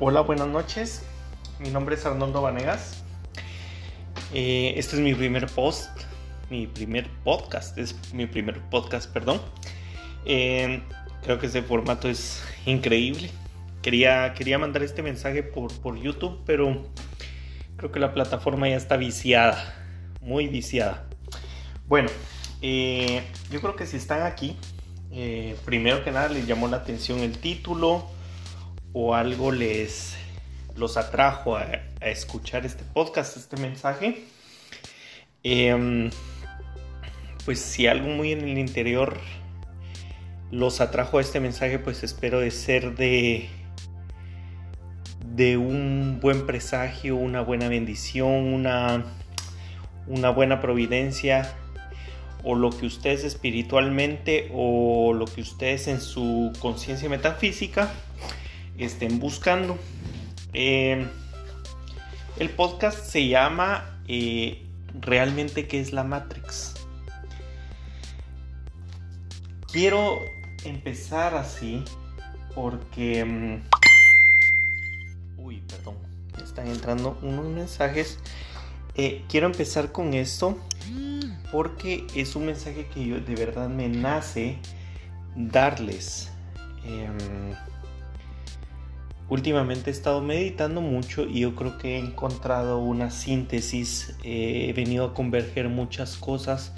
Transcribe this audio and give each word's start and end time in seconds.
Hola, 0.00 0.22
buenas 0.22 0.48
noches. 0.48 1.04
Mi 1.60 1.70
nombre 1.70 1.94
es 1.94 2.04
Arnoldo 2.04 2.42
Vanegas. 2.42 3.04
Eh, 4.32 4.74
este 4.76 4.96
es 4.96 5.00
mi 5.00 5.14
primer 5.14 5.46
post, 5.46 5.88
mi 6.50 6.66
primer 6.66 7.08
podcast, 7.22 7.78
es 7.78 7.94
mi 8.12 8.26
primer 8.26 8.60
podcast, 8.70 9.08
perdón. 9.12 9.40
Eh, 10.26 10.82
creo 11.22 11.38
que 11.38 11.46
este 11.46 11.62
formato 11.62 12.08
es 12.08 12.42
increíble. 12.66 13.30
Quería, 13.82 14.34
quería 14.34 14.58
mandar 14.58 14.82
este 14.82 15.00
mensaje 15.00 15.44
por, 15.44 15.72
por 15.80 15.96
YouTube, 15.96 16.40
pero 16.44 16.88
creo 17.76 17.92
que 17.92 18.00
la 18.00 18.12
plataforma 18.12 18.68
ya 18.68 18.76
está 18.76 18.96
viciada, 18.96 19.76
muy 20.20 20.48
viciada. 20.48 21.06
Bueno, 21.86 22.08
eh, 22.62 23.22
yo 23.48 23.60
creo 23.60 23.76
que 23.76 23.86
si 23.86 23.96
están 23.96 24.22
aquí, 24.22 24.56
primero 25.64 26.02
que 26.02 26.10
nada 26.10 26.28
les 26.30 26.48
llamó 26.48 26.66
la 26.66 26.78
atención 26.78 27.20
el 27.20 27.38
título 27.38 28.12
o 28.94 29.14
algo 29.14 29.52
les 29.52 30.16
los 30.76 30.96
atrajo 30.96 31.56
a, 31.56 31.66
escuchar 32.00 32.64
este 32.64 32.84
podcast, 32.84 33.36
este 33.36 33.56
mensaje, 33.56 34.24
em, 35.42 36.10
pues 37.44 37.60
si 37.60 37.86
algo 37.86 38.08
muy 38.08 38.32
en 38.32 38.42
el 38.42 38.58
interior 38.58 39.18
los 40.50 40.80
atrajo 40.80 41.18
a 41.18 41.20
este 41.20 41.40
mensaje, 41.40 41.78
pues 41.78 42.02
espero 42.02 42.40
de 42.40 42.50
ser 42.50 42.94
de 42.94 43.48
de 45.34 45.56
un 45.56 46.20
buen 46.20 46.46
presagio, 46.46 47.16
una 47.16 47.40
buena 47.40 47.68
bendición, 47.68 48.52
una, 48.54 49.04
una 50.06 50.30
buena 50.30 50.60
providencia, 50.60 51.52
o 52.44 52.54
lo 52.54 52.70
que 52.70 52.86
ustedes 52.86 53.24
espiritualmente, 53.24 54.50
o 54.54 55.12
lo 55.12 55.24
que 55.24 55.40
ustedes 55.40 55.88
en 55.88 56.00
su 56.00 56.52
conciencia 56.60 57.08
metafísica 57.08 57.90
estén 58.78 59.18
buscando. 59.18 59.78
Eh, 60.52 61.06
el 62.38 62.50
podcast 62.50 62.98
se 62.98 63.28
llama 63.28 64.00
eh, 64.08 64.66
Realmente 65.00 65.66
qué 65.66 65.80
es 65.80 65.92
la 65.92 66.04
Matrix. 66.04 66.74
Quiero 69.72 70.20
empezar 70.64 71.34
así 71.34 71.84
porque... 72.54 73.24
Mm, 73.24 73.62
uy, 75.38 75.62
perdón. 75.68 75.96
Están 76.42 76.68
entrando 76.68 77.18
unos 77.22 77.46
mensajes. 77.46 78.18
Eh, 78.94 79.24
quiero 79.28 79.46
empezar 79.46 79.90
con 79.90 80.14
esto 80.14 80.56
porque 81.50 82.06
es 82.14 82.36
un 82.36 82.46
mensaje 82.46 82.86
que 82.92 83.06
yo 83.06 83.20
de 83.20 83.34
verdad 83.34 83.68
me 83.68 83.88
nace 83.88 84.58
darles. 85.36 86.30
Em, 86.84 87.54
últimamente 89.28 89.90
he 89.90 89.92
estado 89.92 90.20
meditando 90.20 90.80
mucho 90.80 91.26
y 91.26 91.40
yo 91.40 91.54
creo 91.54 91.78
que 91.78 91.96
he 91.96 91.98
encontrado 91.98 92.78
una 92.78 93.10
síntesis, 93.10 94.16
eh, 94.22 94.66
he 94.68 94.72
venido 94.72 95.06
a 95.06 95.14
converger 95.14 95.68
muchas 95.68 96.16
cosas 96.16 96.72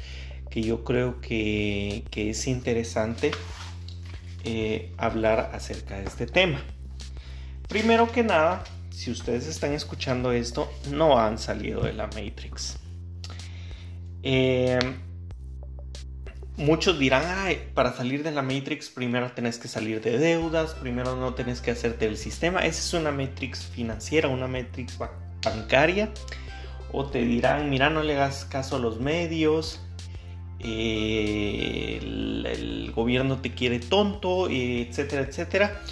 que 0.50 0.62
yo 0.62 0.84
creo 0.84 1.20
que, 1.20 2.05
es 2.14 2.47
interesante 2.47 3.33
eh, 4.44 4.92
hablar 4.97 5.50
acerca 5.52 5.98
de 5.98 6.05
este 6.05 6.27
tema. 6.27 6.61
Primero 7.69 8.11
que 8.11 8.22
nada, 8.22 8.64
si 8.91 9.11
ustedes 9.11 9.47
están 9.47 9.72
escuchando 9.72 10.33
esto, 10.33 10.70
no 10.91 11.19
han 11.19 11.39
salido 11.39 11.83
de 11.83 11.92
la 11.92 12.06
Matrix. 12.06 12.78
Eh, 14.22 14.78
Muchos 16.57 16.99
dirán, 16.99 17.27
para 17.75 17.93
salir 17.93 18.23
de 18.23 18.31
la 18.31 18.41
Matrix 18.41 18.89
primero 18.89 19.31
tenés 19.33 19.59
que 19.59 19.69
salir 19.69 20.01
de 20.01 20.17
deudas, 20.17 20.73
primero 20.73 21.15
no 21.15 21.35
tenés 21.35 21.61
que 21.61 21.71
hacerte 21.71 22.07
el 22.07 22.17
sistema. 22.17 22.61
Esa 22.61 22.81
es 22.81 22.95
una 22.95 23.13
Matrix 23.13 23.67
financiera, 23.67 24.29
una 24.29 24.48
Matrix 24.48 24.97
bancaria. 25.45 26.11
O 26.92 27.05
te 27.07 27.23
dirán, 27.23 27.69
mira, 27.69 27.91
no 27.91 28.03
le 28.03 28.14
hagas 28.14 28.47
caso 28.47 28.77
a 28.77 28.79
los 28.79 29.01
medios, 29.01 29.80
eh, 30.61 31.98
el, 32.03 32.92
gobierno 32.95 33.42
te 33.42 33.53
quiere 33.53 33.79
tonto, 33.79 34.48
etcétera, 34.48 35.23
etcétera. 35.23 35.83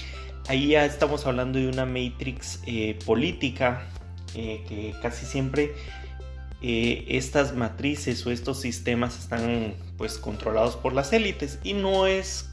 Ahí 0.49 0.69
ya 0.69 0.87
estamos 0.87 1.27
hablando 1.27 1.59
de 1.59 1.69
una 1.69 1.85
Matrix 1.85 2.63
eh, 2.67 2.99
política 3.05 3.87
eh, 4.35 4.65
que 4.67 4.95
casi 5.03 5.27
siempre 5.27 5.73
estas 6.65 7.55
matrices 7.55 8.25
o 8.27 8.31
estos 8.31 8.61
sistemas 8.61 9.19
están 9.19 9.75
pues 9.99 10.17
controlados 10.19 10.77
por 10.77 10.95
las 10.95 11.13
élites 11.13 11.59
y 11.63 11.75
no 11.75 12.07
es 12.07 12.49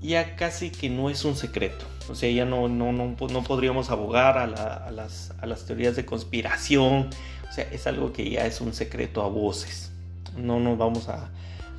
ya 0.00 0.36
casi 0.36 0.70
que 0.70 0.88
no 0.88 1.10
es 1.10 1.24
un 1.24 1.36
secreto. 1.36 1.84
O 2.08 2.14
sea, 2.14 2.30
ya 2.30 2.44
no, 2.44 2.68
no, 2.68 2.92
no, 2.92 3.14
no 3.18 3.44
podríamos 3.44 3.90
abogar 3.90 4.38
a, 4.38 4.46
las, 4.46 5.32
a, 5.38 5.46
las, 5.46 5.66
teorías 5.66 5.96
de 5.96 6.06
conspiración. 6.06 7.10
O 7.48 7.52
sea, 7.52 7.64
es 7.70 7.86
algo 7.86 8.12
que 8.12 8.30
ya 8.30 8.46
es 8.46 8.60
un 8.60 8.72
secreto 8.72 9.22
a 9.22 9.28
voces. 9.28 9.92
No 10.36 10.58
nos 10.60 10.78
vamos 10.78 11.08
a, 11.08 11.30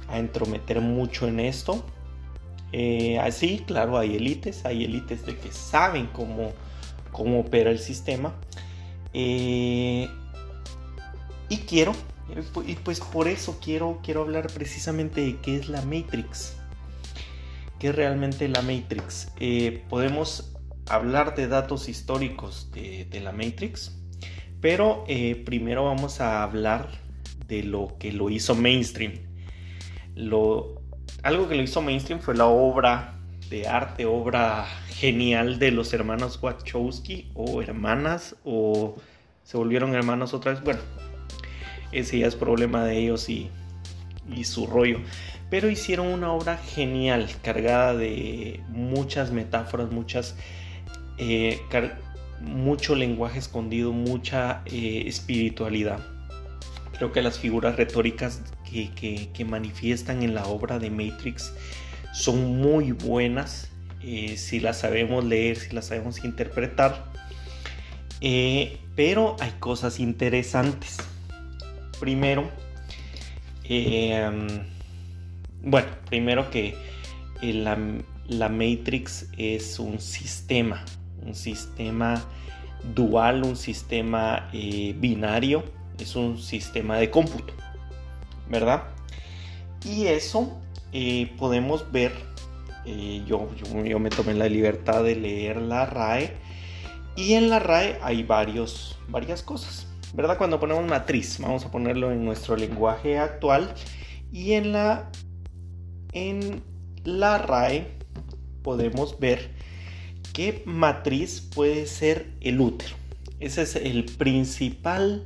a 0.08 0.20
entrometer 0.20 0.82
mucho 0.82 1.28
en 1.28 1.40
esto. 1.40 1.84
Eh, 2.72 3.18
así, 3.20 3.64
claro, 3.66 3.98
hay 3.98 4.16
élites, 4.16 4.66
hay 4.66 4.84
élites 4.84 5.26
de 5.26 5.36
que 5.36 5.52
saben 5.52 6.08
cómo, 6.08 6.52
cómo 7.12 7.40
opera 7.40 7.72
el 7.72 7.80
sistema. 7.80 8.34
Eh, 9.14 10.08
y 11.50 11.58
quiero, 11.58 11.94
y 12.66 12.76
pues 12.76 13.00
por 13.00 13.28
eso 13.28 13.60
quiero, 13.62 14.00
quiero 14.04 14.22
hablar 14.22 14.48
precisamente 14.54 15.22
de 15.22 15.38
qué 15.38 15.58
es 15.58 15.68
la 15.68 15.82
Matrix. 15.82 16.56
¿Qué 17.80 17.90
es 17.90 17.96
realmente 17.96 18.48
la 18.48 18.62
Matrix? 18.62 19.32
Eh, 19.40 19.84
podemos 19.90 20.54
hablar 20.90 21.36
de 21.36 21.48
datos 21.48 21.88
históricos 21.88 22.72
de, 22.72 23.08
la 23.24 23.32
Matrix, 23.32 23.96
pero 24.60 25.06
eh, 25.08 25.42
primero 25.46 25.86
vamos 25.86 26.20
a 26.20 26.44
hablar 26.44 26.90
de 27.48 27.64
lo 27.64 27.96
que 27.98 28.12
lo 28.12 28.30
hizo 28.30 28.54
mainstream. 28.56 29.14
Lo, 30.16 30.82
algo 31.24 31.48
que 31.48 31.56
lo 31.56 31.64
hizo 31.64 31.82
mainstream 31.82 32.20
fue 32.20 32.36
la 32.36 32.46
obra 32.46 33.16
de 33.50 33.68
arte, 33.68 34.06
obra 34.06 34.66
genial 34.90 35.58
de 35.58 35.72
los 35.72 35.94
hermanos 35.94 36.38
Wachowski 36.42 37.32
o 37.34 37.62
hermanas 37.62 38.36
o 38.44 38.96
se 39.44 39.58
volvieron 39.58 39.96
hermanos 39.96 40.34
otra 40.34 40.52
vez. 40.52 40.64
Bueno, 40.64 40.82
ese 41.92 42.20
ya 42.20 42.28
es 42.28 42.36
problema 42.36 42.84
de 42.86 42.98
ellos 42.98 43.30
y, 43.30 43.50
su 44.44 44.68
rollo. 44.68 45.00
Pero 45.50 45.70
hicieron 45.70 46.08
una 46.08 46.32
obra 46.32 46.58
genial, 46.58 47.28
cargada 47.42 47.96
de 47.96 48.60
muchas 48.70 49.32
metáforas, 49.32 49.92
muchas, 49.92 50.36
eh, 51.18 51.60
mucho 52.40 52.94
lenguaje 52.94 53.40
escondido, 53.40 53.92
mucha 53.92 54.62
eh, 54.68 55.04
espiritualidad. 55.08 56.00
Creo 56.96 57.12
que 57.12 57.24
las 57.24 57.40
figuras 57.40 57.76
retóricas 57.76 58.42
que, 58.70 59.46
manifiestan 59.46 60.22
en 60.22 60.36
la 60.36 60.46
obra 60.46 60.78
de 60.78 60.92
Matrix 60.92 61.54
son 62.14 62.60
muy 62.62 62.92
buenas 62.92 63.72
eh, 64.04 64.38
si 64.38 64.60
las 64.60 64.80
sabemos 64.80 65.26
leer, 65.26 65.58
si 65.58 65.74
las 65.74 65.88
sabemos 65.88 66.24
interpretar. 66.24 67.12
pero 68.96 69.38
hay 69.40 69.52
cosas 69.60 70.00
interesantes. 70.00 70.98
Primero, 72.00 72.50
em, 73.66 74.48
bueno, 75.62 75.88
primero 76.08 76.50
que 76.50 76.76
eh, 77.42 77.54
la, 77.54 78.50
Matrix 78.50 79.28
es 79.38 79.80
un 79.80 80.00
sistema, 80.00 80.86
un 81.26 81.36
sistema 81.36 82.24
dual, 82.96 83.44
un 83.44 83.56
sistema 83.56 84.50
eh, 84.54 84.96
binario, 84.98 85.64
es 86.00 86.16
un 86.16 86.38
sistema 86.38 86.98
de 86.98 87.10
cómputo, 87.10 87.54
¿verdad? 88.50 88.84
Y 89.84 90.06
eso 90.06 90.58
eh, 90.94 91.32
podemos 91.38 91.92
ver, 91.92 92.14
yo, 93.28 93.50
yo, 93.86 94.00
me 94.00 94.10
tomé 94.10 94.34
la 94.34 94.48
libertad 94.48 95.04
de 95.04 95.16
leer 95.16 95.58
la 95.58 95.86
RAE, 95.86 96.34
y 97.16 97.34
en 97.34 97.50
la 97.50 97.60
RAE 97.60 98.00
hay 98.02 98.24
varias 98.24 99.44
cosas. 99.44 99.86
¿Verdad? 100.14 100.38
Cuando 100.38 100.60
ponemos 100.60 100.86
matriz, 100.86 101.38
vamos 101.40 101.66
a 101.66 101.72
ponerlo 101.72 102.12
en 102.12 102.26
nuestro 102.26 102.56
lenguaje 102.56 103.18
actual 103.18 103.74
y 104.32 104.54
en 104.54 104.74
la 104.74 105.10
en 106.12 106.64
la 107.04 107.38
RAE 107.38 107.88
podemos 108.64 109.20
ver 109.20 109.52
qué 110.34 110.64
matriz 110.66 111.42
puede 111.42 111.86
ser 111.86 112.34
el 112.42 112.60
útero. 112.60 112.96
Ese 113.40 113.62
es 113.62 113.76
el 113.76 114.06
principal 114.06 115.26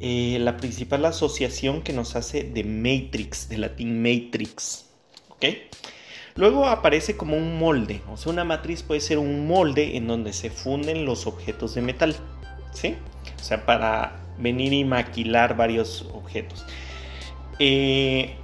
eh, 0.00 0.38
la 0.40 0.56
principal 0.56 1.04
asociación 1.06 1.82
que 1.82 1.92
nos 1.92 2.14
hace 2.14 2.44
de 2.44 2.62
matrix, 2.62 3.48
de 3.48 3.58
latín 3.58 4.00
matrix. 4.00 4.86
¿Ok? 5.28 5.44
Luego 6.36 6.66
aparece 6.66 7.16
como 7.16 7.36
un 7.36 7.58
molde, 7.58 8.00
o 8.08 8.16
sea, 8.16 8.32
una 8.32 8.44
matriz 8.44 8.84
puede 8.84 9.00
ser 9.00 9.18
un 9.18 9.48
molde 9.48 9.96
en 9.96 10.06
donde 10.06 10.32
se 10.32 10.50
funden 10.50 11.04
los 11.04 11.26
objetos 11.26 11.74
de 11.74 11.82
metal. 11.82 12.14
¿Sí? 12.72 12.94
O 13.40 13.42
sea, 13.42 13.64
para 13.64 14.16
venir 14.38 14.72
y 14.72 14.84
maquilar 14.84 15.56
varios 15.56 16.08
objetos. 16.12 16.64
Eh, 17.58 18.36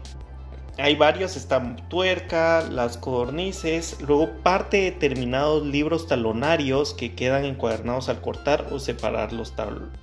hay 0.77 0.97
varios, 0.97 1.37
está 1.37 1.77
tuerca, 1.89 2.63
las 2.69 2.99
codornices, 2.99 3.99
luego 4.01 4.31
parte 4.43 4.79
de 4.79 4.83
determinados 4.91 5.65
libros 5.65 6.09
talonarios 6.09 6.95
que 6.95 7.15
quedan 7.15 7.45
encuadernados 7.45 8.09
al 8.09 8.21
cortar 8.21 8.67
o 8.73 8.81
separar 8.81 9.33
los 9.33 9.55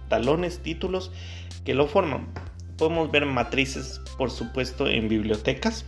talones, 0.07 0.59
títulos 0.59 1.11
que 1.65 1.73
lo 1.73 1.87
forman. 1.87 2.29
Podemos 2.77 3.11
ver 3.11 3.25
matrices, 3.25 4.01
por 4.17 4.31
supuesto, 4.31 4.87
en 4.87 5.09
bibliotecas. 5.09 5.85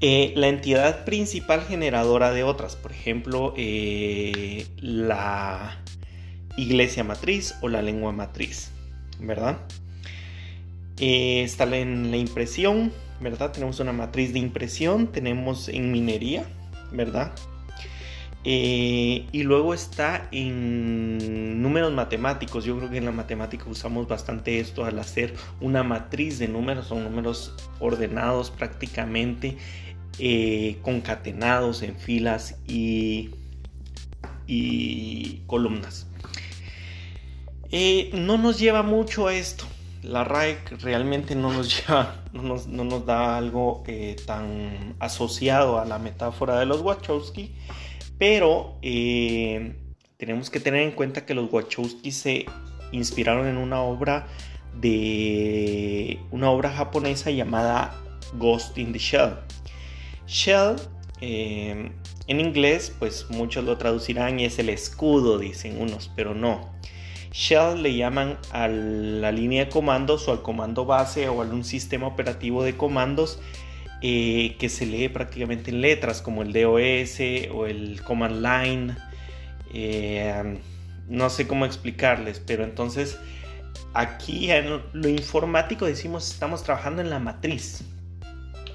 Eh, 0.00 0.32
la 0.36 0.46
entidad 0.46 1.04
principal 1.04 1.62
generadora 1.62 2.30
de 2.30 2.44
otras, 2.44 2.76
por 2.76 2.92
ejemplo, 2.92 3.52
eh, 3.56 4.68
la 4.80 5.82
iglesia 6.58 7.04
matriz 7.04 7.54
o 7.62 7.68
la 7.68 7.80
lengua 7.80 8.12
matriz, 8.12 8.70
¿verdad? 9.20 9.58
Eh, 10.98 11.42
está 11.42 11.64
en 11.76 12.10
la 12.10 12.16
impresión, 12.16 12.92
¿verdad? 13.20 13.52
Tenemos 13.52 13.78
una 13.80 13.92
matriz 13.92 14.32
de 14.32 14.40
impresión, 14.40 15.06
tenemos 15.06 15.68
en 15.68 15.92
minería, 15.92 16.44
¿verdad? 16.92 17.32
Eh, 18.44 19.26
y 19.30 19.42
luego 19.44 19.74
está 19.74 20.28
en 20.32 21.62
números 21.62 21.92
matemáticos. 21.92 22.64
Yo 22.64 22.76
creo 22.76 22.90
que 22.90 22.98
en 22.98 23.04
la 23.04 23.12
matemática 23.12 23.64
usamos 23.68 24.08
bastante 24.08 24.58
esto 24.58 24.84
al 24.84 24.98
hacer 24.98 25.34
una 25.60 25.84
matriz 25.84 26.38
de 26.38 26.48
números, 26.48 26.88
son 26.88 27.04
números 27.04 27.54
ordenados 27.78 28.50
prácticamente, 28.50 29.56
eh, 30.18 30.78
concatenados 30.82 31.82
en 31.82 31.96
filas 31.96 32.56
y, 32.66 33.30
y 34.48 35.42
columnas. 35.46 36.07
Eh, 37.70 38.10
no 38.14 38.38
nos 38.38 38.58
lleva 38.58 38.82
mucho 38.82 39.26
a 39.28 39.34
esto, 39.34 39.64
la 40.02 40.24
RAE 40.24 40.58
realmente 40.80 41.34
no 41.34 41.52
nos 41.52 41.76
lleva, 41.86 42.22
no 42.32 42.84
nos, 42.84 43.06
da 43.06 43.36
algo 43.36 43.82
eh, 43.86 44.16
tan 44.26 44.94
asociado 44.98 45.78
a 45.78 45.84
la 45.84 45.98
metáfora 45.98 46.58
de 46.58 46.66
los 46.66 46.80
Wachowski, 46.80 47.54
pero 48.18 48.76
eh, 48.82 49.76
tenemos 50.16 50.50
que 50.50 50.60
tener 50.60 50.82
en 50.82 50.92
cuenta 50.92 51.26
que 51.26 51.34
los 51.34 51.52
Wachowski 51.52 52.10
se 52.12 52.46
inspiraron 52.92 53.46
en 53.46 53.56
una 53.56 53.82
obra 53.82 54.26
de 54.80 56.18
una 56.30 56.50
obra 56.50 56.70
japonesa 56.70 57.30
llamada 57.30 57.94
Ghost 58.34 58.78
in 58.78 58.92
the 58.92 58.98
Shell. 58.98 59.34
Shell 60.26 60.76
eh, 61.20 61.90
en 62.26 62.40
inglés, 62.40 62.94
pues 62.98 63.26
muchos 63.30 63.64
lo 63.64 63.78
traducirán 63.78 64.38
y 64.38 64.44
es 64.44 64.58
el 64.58 64.68
escudo, 64.68 65.38
dicen 65.38 65.80
unos, 65.80 66.10
pero 66.14 66.34
no. 66.34 66.70
Shell 67.32 67.82
le 67.82 67.94
llaman 67.94 68.38
a 68.52 68.68
la 68.68 69.32
línea 69.32 69.66
de 69.66 69.70
comandos 69.70 70.28
o 70.28 70.32
al 70.32 70.42
comando 70.42 70.84
base 70.84 71.28
o 71.28 71.42
a 71.42 71.44
un 71.44 71.64
sistema 71.64 72.06
operativo 72.06 72.62
de 72.62 72.76
comandos 72.76 73.38
eh, 74.00 74.56
que 74.58 74.68
se 74.68 74.86
lee 74.86 75.08
prácticamente 75.08 75.70
en 75.70 75.80
letras 75.80 76.22
como 76.22 76.42
el 76.42 76.52
DOS 76.52 77.20
o 77.52 77.66
el 77.66 78.00
command 78.02 78.42
line. 78.42 78.96
Eh, 79.74 80.58
no 81.08 81.30
sé 81.30 81.46
cómo 81.46 81.66
explicarles, 81.66 82.40
pero 82.40 82.64
entonces 82.64 83.18
aquí 83.94 84.50
en 84.50 84.80
lo 84.92 85.08
informático 85.08 85.86
decimos 85.86 86.30
estamos 86.30 86.62
trabajando 86.62 87.02
en 87.02 87.10
la 87.10 87.18
matriz, 87.18 87.82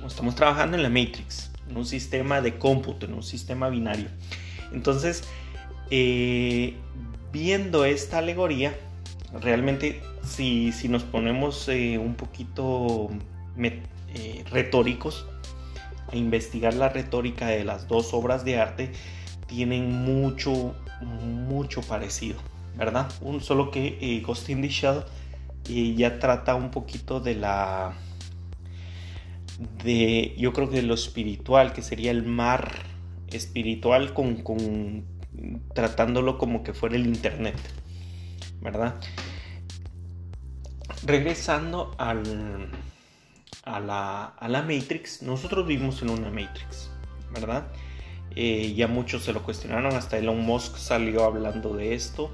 estamos 0.05 0.35
trabajando 0.35 0.75
en 0.75 0.83
la 0.83 0.89
matrix, 0.89 1.51
en 1.69 1.77
un 1.77 1.85
sistema 1.85 2.41
de 2.41 2.57
cómputo, 2.57 3.05
en 3.05 3.13
un 3.13 3.23
sistema 3.23 3.69
binario. 3.69 4.07
Entonces, 4.73 5.23
eh, 5.91 6.75
viendo 7.33 7.83
esta 7.83 8.19
alegoría, 8.19 8.77
realmente 9.41 10.01
si, 10.23 10.71
nos 10.87 11.03
ponemos 11.03 11.67
eh, 11.67 11.97
un 11.97 12.13
poquito 12.13 13.09
eh, 13.57 14.45
retóricos 14.51 15.25
a 16.11 16.15
investigar 16.15 16.75
la 16.75 16.89
retórica 16.89 17.47
de 17.47 17.63
las 17.63 17.87
dos 17.87 18.13
obras 18.13 18.45
de 18.45 18.59
arte, 18.59 18.91
tienen 19.47 19.91
mucho, 19.91 20.75
mucho 21.01 21.81
parecido, 21.81 22.37
¿verdad? 22.77 23.11
Un, 23.19 23.41
solo 23.41 23.71
que 23.71 23.97
eh, 23.99 24.21
Ghost 24.21 24.49
in 24.49 24.61
the 24.61 24.69
Shell 24.69 25.03
ya 25.65 26.19
trata 26.19 26.55
un 26.55 26.69
poquito 26.69 27.19
de 27.19 27.35
la... 27.35 27.93
de 29.83 30.35
yo 30.37 30.53
creo 30.53 30.69
que 30.69 30.75
de 30.77 30.83
lo 30.83 30.93
espiritual, 30.93 31.73
que 31.73 31.81
sería 31.81 32.11
el 32.11 32.23
mar 32.23 32.83
espiritual 33.31 34.13
con 34.13 34.35
tratándolo 35.73 36.37
como 36.37 36.63
que 36.63 36.73
fuera 36.73 36.95
el 36.95 37.05
Internet, 37.05 37.57
¿verdad? 38.61 38.95
Regresando 41.05 41.95
al, 41.97 42.69
a, 43.65 43.79
la, 43.79 44.25
a 44.25 44.47
la 44.47 44.61
Matrix, 44.61 45.21
nosotros 45.21 45.67
vivimos 45.67 46.01
en 46.01 46.09
una 46.09 46.29
Matrix, 46.29 46.89
¿verdad? 47.33 47.67
Eh, 48.35 48.73
ya 48.75 48.87
muchos 48.87 49.23
se 49.23 49.33
lo 49.33 49.43
cuestionaron, 49.43 49.93
hasta 49.95 50.17
Elon 50.17 50.39
Musk 50.39 50.77
salió 50.77 51.23
hablando 51.23 51.75
de 51.75 51.93
esto. 51.93 52.31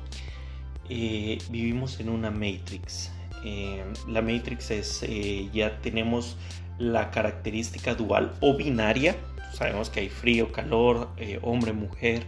Eh, 0.89 1.37
vivimos 1.49 1.99
en 1.99 2.09
una 2.09 2.31
Matrix. 2.31 3.11
Eh, 3.43 3.83
la 4.07 4.21
Matrix 4.21 4.71
es, 4.71 5.05
ya 5.53 5.81
tenemos 5.81 6.37
la 6.77 7.11
característica 7.11 7.95
dual 7.95 8.33
o 8.39 8.55
binaria. 8.55 9.15
Sabemos 9.53 9.89
que 9.89 10.01
hay 10.01 10.09
frío, 10.09 10.51
calor, 10.51 11.09
hombre, 11.41 11.73
mujer. 11.73 12.25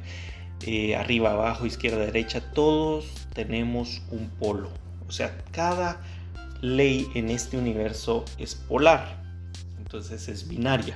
Eh, 0.63 0.95
arriba, 0.95 1.31
abajo, 1.31 1.65
izquierda, 1.65 2.05
derecha, 2.05 2.39
todos 2.53 3.05
tenemos 3.33 4.01
un 4.11 4.29
polo. 4.29 4.69
O 5.07 5.11
sea, 5.11 5.35
cada 5.51 5.99
ley 6.61 7.07
en 7.15 7.29
este 7.29 7.57
universo 7.57 8.25
es 8.37 8.53
polar. 8.55 9.23
Entonces 9.79 10.27
es 10.27 10.47
binaria. 10.47 10.95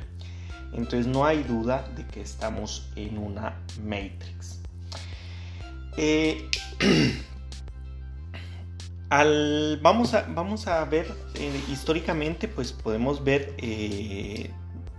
Entonces 0.74 1.08
no 1.08 1.26
hay 1.26 1.42
duda 1.44 1.90
de 1.96 2.06
que 2.06 2.22
estamos 2.22 2.90
en 2.96 3.18
una 3.18 3.56
matrix. 3.84 4.60
Eh, 5.98 6.48
al, 9.10 9.80
vamos, 9.82 10.14
a, 10.14 10.28
vamos 10.30 10.68
a 10.68 10.86
ver 10.86 11.12
eh, 11.36 11.62
históricamente, 11.72 12.48
pues 12.48 12.72
podemos 12.72 13.24
ver, 13.24 13.56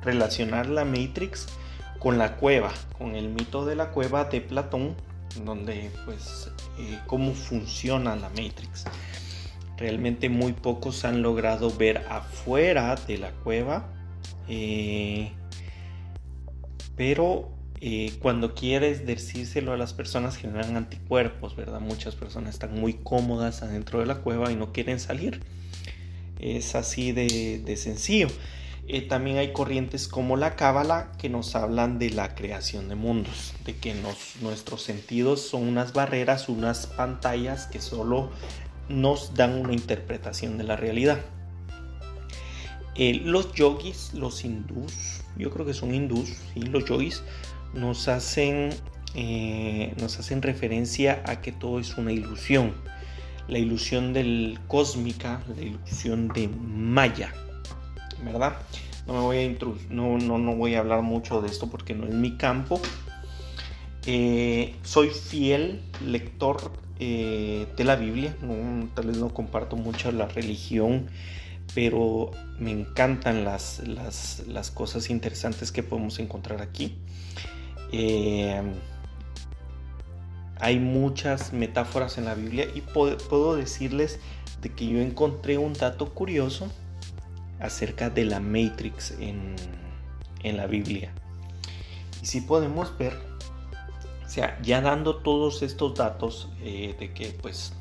relacionar 0.02 0.66
la 0.66 0.84
matrix 0.84 1.46
con 1.98 2.19
la 2.19 2.37
cueva, 2.37 2.72
con 2.98 3.14
el 3.14 3.28
mito 3.28 3.64
de 3.64 3.76
la 3.76 3.90
cueva 3.90 4.25
de 4.25 4.40
Platón, 4.40 4.94
donde 5.44 5.90
pues 6.04 6.50
eh, 6.78 6.98
cómo 7.06 7.32
funciona 7.32 8.16
la 8.16 8.28
Matrix. 8.31 8.84
Realmente 9.76 10.28
muy 10.28 10.52
pocos 10.52 11.04
han 11.04 11.22
logrado 11.22 11.70
ver 11.70 11.98
afuera 12.08 12.96
de 13.06 13.19
la 13.19 13.31
cueva, 13.32 13.88
eh, 14.48 15.32
pero 16.96 17.50
eh, 17.81 18.15
cuando 18.20 18.55
quieres 18.55 19.06
decírselo 19.06 19.72
a 19.72 19.76
las 19.76 19.93
personas 19.93 20.36
generan 20.36 20.76
anticuerpos, 20.76 21.56
¿verdad? 21.56 21.81
Muchas 21.81 22.15
personas 22.15 22.55
están 22.55 22.74
muy 22.81 22.94
cómodas 22.94 23.62
adentro 23.62 24.00
de 24.00 24.06
la 24.06 24.17
cueva 24.17 24.50
y 24.50 24.56
no 24.56 24.72
quieren 24.72 24.98
salir. 24.98 25.43
Es 26.41 26.74
así 26.74 27.12
de, 27.12 27.60
de 27.65 27.76
sencillo. 27.76 28.29
Eh, 28.88 29.02
también 29.02 29.38
hay 29.38 29.52
corrientes 29.52 30.06
como 30.06 30.36
la 30.36 30.55
cábala 30.55 31.10
que 31.19 31.28
nos 31.28 31.56
hablan 31.56 31.98
de 31.98 32.10
la 32.10 32.36
creación 32.36 32.88
de 32.88 32.94
mundos, 32.94 33.52
de 33.64 33.76
que 33.76 33.94
nuestros 34.40 34.82
sentidos 34.82 35.40
son 35.40 35.66
unas 35.66 35.93
barreras, 35.93 36.48
unas 36.48 36.86
pantallas 36.86 37.66
que 37.66 37.81
solo 37.81 38.31
nos 38.88 39.34
dan 39.34 39.58
una 39.58 39.72
interpretación 39.72 40.56
de 40.56 40.64
la 40.64 40.76
realidad. 40.76 41.19
Eh, 42.94 43.20
los 43.24 43.52
yogis, 43.55 44.14
los 44.14 44.44
hindús, 44.44 45.22
yo 45.36 45.50
creo 45.50 45.66
que 45.66 45.74
son 45.74 45.93
hindús, 45.93 46.36
y 46.55 46.60
los 46.62 46.84
yogis 46.84 47.24
nos 47.74 48.06
hacen, 48.06 48.70
eh, 49.16 49.94
nos 50.00 50.20
hacen 50.20 50.43
referencia 50.43 51.24
a 51.26 51.40
que 51.43 51.50
todo 51.50 51.81
es 51.81 51.98
una 51.98 52.12
ilusión, 52.12 52.72
la 53.48 53.58
ilusión 53.58 54.12
del 54.12 54.60
cósmica, 54.69 55.43
la 55.56 55.62
ilusión 55.62 56.28
de 56.28 56.46
Maya 56.46 57.32
¿verdad? 58.23 58.56
No 59.06 59.15
me 59.15 59.20
voy 59.20 59.39
a 59.39 59.91
no, 59.91 60.19
no, 60.19 60.39
no 60.39 60.56
voy 60.56 60.75
a 60.75 60.81
hablar 60.81 61.03
mucho 61.03 61.41
de 61.41 61.49
esto 61.49 61.69
porque 61.69 61.94
no 61.94 62.06
es 62.06 62.15
mi 62.15 62.37
campo. 62.37 62.81
Eh, 64.06 64.75
soy 64.82 65.11
fiel 65.11 65.82
lector 66.05 66.73
eh, 66.99 67.67
de 67.77 67.85
la 67.85 67.96
Biblia, 67.96 68.37
tal 68.94 69.06
vez 69.06 69.19
no 69.19 69.35
comparto 69.35 69.77
mucho 69.77 70.13
la 70.13 70.27
religión, 70.29 71.08
pero 71.75 72.31
me 72.58 72.70
encantan 72.70 73.44
las, 73.44 73.82
las, 73.87 74.70
cosas 74.70 75.11
interesantes 75.11 75.73
que 75.73 75.82
podemos 75.82 76.19
encontrar 76.19 76.63
aquí. 76.63 76.96
Eh, 77.93 78.63
hay 80.58 80.79
muchas 80.79 81.53
metáforas 81.53 82.17
en 82.17 82.25
la 82.25 82.35
Biblia 82.35 82.67
y 82.75 82.81
puedo 82.81 83.56
decirles 83.56 84.20
de 84.63 84.73
que 84.73 84.87
yo 84.87 85.01
encontré 85.01 85.58
un 85.58 85.75
dato 85.75 86.15
curioso 86.15 86.70
acerca 87.60 88.10
de 88.10 88.25
la 88.25 88.41
Matrix 88.41 89.13
en, 89.19 89.56
la 90.44 90.69
Biblia. 90.69 91.13
Y 92.22 92.27
si 92.27 92.41
podemos 92.41 92.96
ver, 92.96 93.19
o 94.25 94.29
sea, 94.29 94.60
ya 94.63 94.81
dando 94.81 95.17
todos 95.17 95.63
estos 95.63 95.96
datos 95.96 96.48
eh, 96.60 96.94
de 97.01 97.13
que 97.13 97.36
pues 97.43 97.72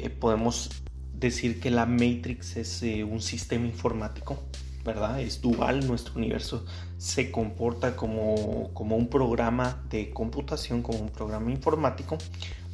eh, 0.00 0.10
podemos 0.10 0.70
decir 1.14 1.60
que 1.60 1.70
la 1.70 1.86
Matrix 1.86 2.56
es 2.56 2.82
eh, 2.82 3.04
un 3.04 3.20
sistema 3.20 3.66
informático, 3.66 4.42
¿verdad? 4.84 5.20
Es 5.20 5.40
dual, 5.40 5.86
nuestro 5.86 6.14
universo 6.16 6.66
se 6.96 7.30
comporta 7.30 7.94
como, 7.94 8.72
como 8.74 8.96
un 8.96 9.08
programa 9.08 9.84
de 9.90 10.10
computación, 10.10 10.82
como 10.82 10.98
un 10.98 11.10
programa 11.10 11.52
informático, 11.52 12.18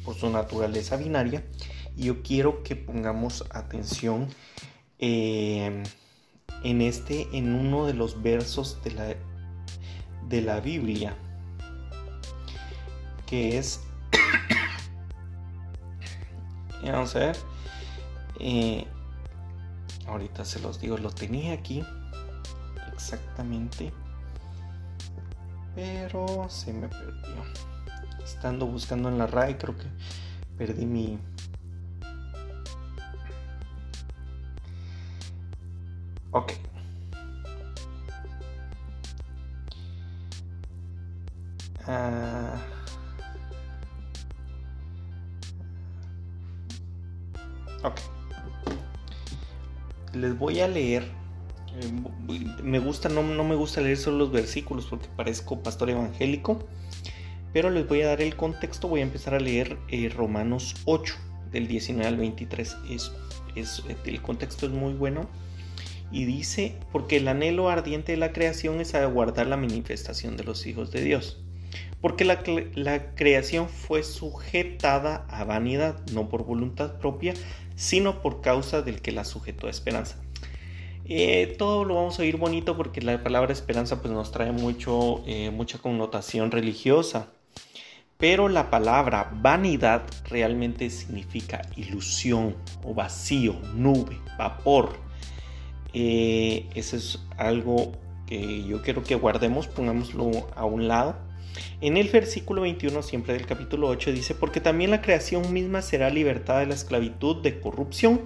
por 0.03 0.15
su 0.15 0.29
naturaleza 0.29 0.97
binaria. 0.97 1.43
Y 1.97 2.05
yo 2.05 2.23
quiero 2.23 2.63
que 2.63 2.75
pongamos 2.75 3.45
atención 3.51 4.27
eh, 4.99 5.83
en 6.63 6.81
este, 6.81 7.27
en 7.37 7.53
uno 7.53 7.85
de 7.85 7.93
los 7.93 8.21
versos 8.21 8.81
de 8.83 8.91
la, 8.91 9.15
de 10.27 10.41
la 10.41 10.59
Biblia, 10.59 11.15
que 13.25 13.57
es, 13.57 13.81
vamos 16.83 17.15
a 17.15 17.19
ver, 17.19 17.37
eh, 18.39 18.85
ahorita 20.07 20.45
se 20.45 20.59
los 20.59 20.79
digo, 20.79 20.97
lo 20.97 21.11
tenía 21.11 21.53
aquí 21.53 21.83
exactamente, 22.93 23.91
pero 25.75 26.47
se 26.49 26.73
me 26.73 26.87
perdió. 26.87 27.43
Estando 28.23 28.65
buscando 28.65 29.09
en 29.09 29.19
la 29.19 29.27
RAI, 29.27 29.57
creo 29.57 29.77
que 29.77 29.85
perdí 30.57 30.85
mi, 30.85 31.19
Ok. 36.35 36.51
Ah. 41.87 42.61
ok. 47.83 47.95
Les 50.13 50.37
voy 50.37 50.59
a 50.59 50.67
leer. 50.67 51.03
Eh, 51.79 52.61
me 52.61 52.79
gusta, 52.79 53.07
no, 53.07 53.23
no, 53.23 53.43
me 53.45 53.55
gusta 53.55 53.79
leer 53.79 53.95
solo 53.95 54.17
los 54.17 54.31
versículos 54.33 54.87
porque 54.87 55.07
parezco 55.15 55.63
pastor 55.63 55.89
evangélico. 55.89 56.59
Pero 57.53 57.69
les 57.69 57.87
voy 57.87 58.01
a 58.01 58.07
dar 58.07 58.21
el 58.21 58.35
contexto. 58.35 58.89
Voy 58.89 58.99
a 58.99 59.03
empezar 59.03 59.35
a 59.35 59.39
leer 59.39 59.77
eh, 59.87 60.09
Romanos 60.09 60.75
8, 60.83 61.15
del 61.53 61.69
19 61.69 62.05
al 62.05 62.17
23. 62.17 62.75
Es, 62.89 63.13
es, 63.55 63.83
el 64.05 64.21
contexto 64.21 64.65
es 64.65 64.73
muy 64.73 64.91
bueno 64.95 65.29
y 66.15 66.23
dice, 66.23 66.77
porque 66.93 67.17
el 67.17 67.27
anhelo 67.27 67.69
ardiente 67.69 68.13
de 68.13 68.17
la 68.17 68.31
creación 68.31 68.79
es 68.79 68.95
aguardar 68.95 69.47
la 69.47 69.57
manifestación 69.57 70.37
de 70.37 70.45
los 70.45 70.65
hijos 70.65 70.89
de 70.89 71.01
Dios. 71.01 71.43
Porque 71.99 72.23
la, 72.23 73.15
creación 73.15 73.67
fue 73.67 74.01
sujetada 74.01 75.25
a 75.27 75.43
vanidad, 75.43 75.99
no 76.13 76.29
por 76.29 76.45
voluntad 76.45 76.99
propia, 76.99 77.33
sino 77.75 78.21
por 78.21 78.39
causa 78.39 78.81
del 78.81 79.01
que 79.01 79.11
la 79.11 79.25
sujetó 79.25 79.67
a 79.67 79.69
esperanza. 79.69 80.15
Eh, 81.03 81.53
todo 81.57 81.83
lo 81.83 81.95
vamos 81.95 82.17
a 82.17 82.21
oír 82.21 82.37
bonito 82.37 82.77
porque 82.77 83.01
la 83.01 83.21
palabra 83.21 83.51
esperanza 83.51 84.01
pues, 84.01 84.13
nos 84.13 84.31
trae 84.31 84.53
mucho, 84.53 85.21
eh, 85.27 85.49
mucha 85.51 85.79
connotación 85.79 86.49
religiosa. 86.49 87.27
Pero 88.17 88.47
la 88.47 88.69
palabra 88.69 89.31
vanidad 89.33 90.03
realmente 90.29 90.89
significa 90.89 91.61
ilusión 91.75 92.55
o 92.85 92.93
vacío, 92.93 93.55
nube, 93.73 94.17
vapor, 94.37 95.04
eh, 95.97 96.67
eso 96.75 96.97
es 96.97 97.19
algo 97.37 97.93
que 98.27 98.65
yo 98.65 98.81
quiero 98.81 99.01
que 99.01 99.15
guardemos, 99.15 99.67
pongámoslo 99.67 100.49
a 100.53 100.65
un 100.65 100.89
lado. 100.89 101.15
En 101.79 101.95
el 101.95 102.09
versículo 102.09 102.63
21 102.63 103.01
siempre 103.01 103.33
del 103.33 103.45
capítulo 103.45 103.87
8 103.87 104.11
dice, 104.11 104.35
porque 104.35 104.59
también 104.59 104.91
la 104.91 105.01
creación 105.01 105.53
misma 105.53 105.81
será 105.81 106.09
libertada 106.09 106.59
de 106.59 106.65
la 106.65 106.73
esclavitud 106.73 107.41
de 107.41 107.61
corrupción 107.61 108.23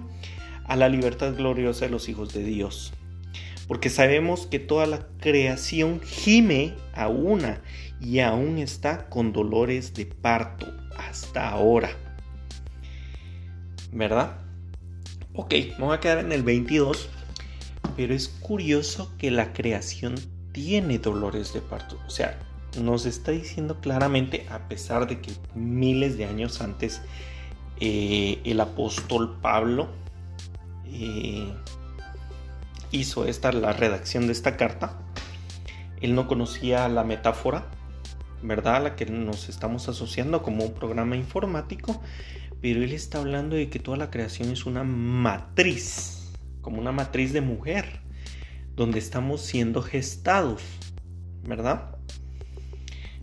a 0.64 0.74
la 0.74 0.88
libertad 0.88 1.32
gloriosa 1.36 1.84
de 1.84 1.92
los 1.92 2.08
hijos 2.08 2.34
de 2.34 2.42
Dios. 2.42 2.92
Porque 3.68 3.88
sabemos 3.88 4.48
que 4.48 4.58
toda 4.58 4.86
la 4.86 5.06
creación 5.20 6.00
gime 6.00 6.74
a 6.92 7.06
una 7.06 7.62
y 8.00 8.18
aún 8.18 8.58
está 8.58 9.08
con 9.08 9.32
dolores 9.32 9.94
de 9.94 10.06
parto 10.06 10.66
hasta 10.98 11.48
ahora. 11.48 11.90
¿Verdad? 13.92 14.38
Ok, 15.34 15.54
me 15.78 15.84
voy 15.84 15.94
a 15.94 16.00
quedar 16.00 16.18
en 16.18 16.32
el 16.32 16.42
22 16.42 17.08
pero 17.96 18.14
es 18.14 18.28
curioso 18.28 19.12
que 19.18 19.30
la 19.30 19.52
creación 19.52 20.14
tiene 20.52 20.98
dolores 20.98 21.52
de 21.52 21.60
parto. 21.60 21.98
O 22.06 22.10
sea, 22.10 22.38
nos 22.80 23.06
está 23.06 23.32
diciendo 23.32 23.80
claramente, 23.80 24.46
a 24.50 24.68
pesar 24.68 25.08
de 25.08 25.20
que 25.20 25.32
miles 25.54 26.16
de 26.16 26.26
años 26.26 26.60
antes 26.60 27.02
eh, 27.80 28.40
el 28.44 28.60
apóstol 28.60 29.38
Pablo 29.40 29.88
eh, 30.86 31.52
hizo 32.92 33.26
esta, 33.26 33.52
la 33.52 33.72
redacción 33.72 34.26
de 34.26 34.32
esta 34.32 34.56
carta, 34.56 34.98
él 36.00 36.14
no 36.14 36.26
conocía 36.26 36.88
la 36.88 37.04
metáfora, 37.04 37.66
¿verdad? 38.42 38.76
A 38.76 38.80
la 38.80 38.96
que 38.96 39.06
nos 39.06 39.48
estamos 39.48 39.88
asociando 39.88 40.42
como 40.42 40.64
un 40.64 40.74
programa 40.74 41.16
informático, 41.16 42.00
pero 42.60 42.82
él 42.82 42.92
está 42.92 43.18
hablando 43.18 43.56
de 43.56 43.68
que 43.68 43.78
toda 43.78 43.96
la 43.96 44.10
creación 44.10 44.50
es 44.50 44.66
una 44.66 44.84
matriz 44.84 46.19
como 46.60 46.80
una 46.80 46.92
matriz 46.92 47.32
de 47.32 47.40
mujer, 47.40 48.00
donde 48.76 48.98
estamos 48.98 49.42
siendo 49.42 49.82
gestados, 49.82 50.62
¿verdad? 51.42 51.96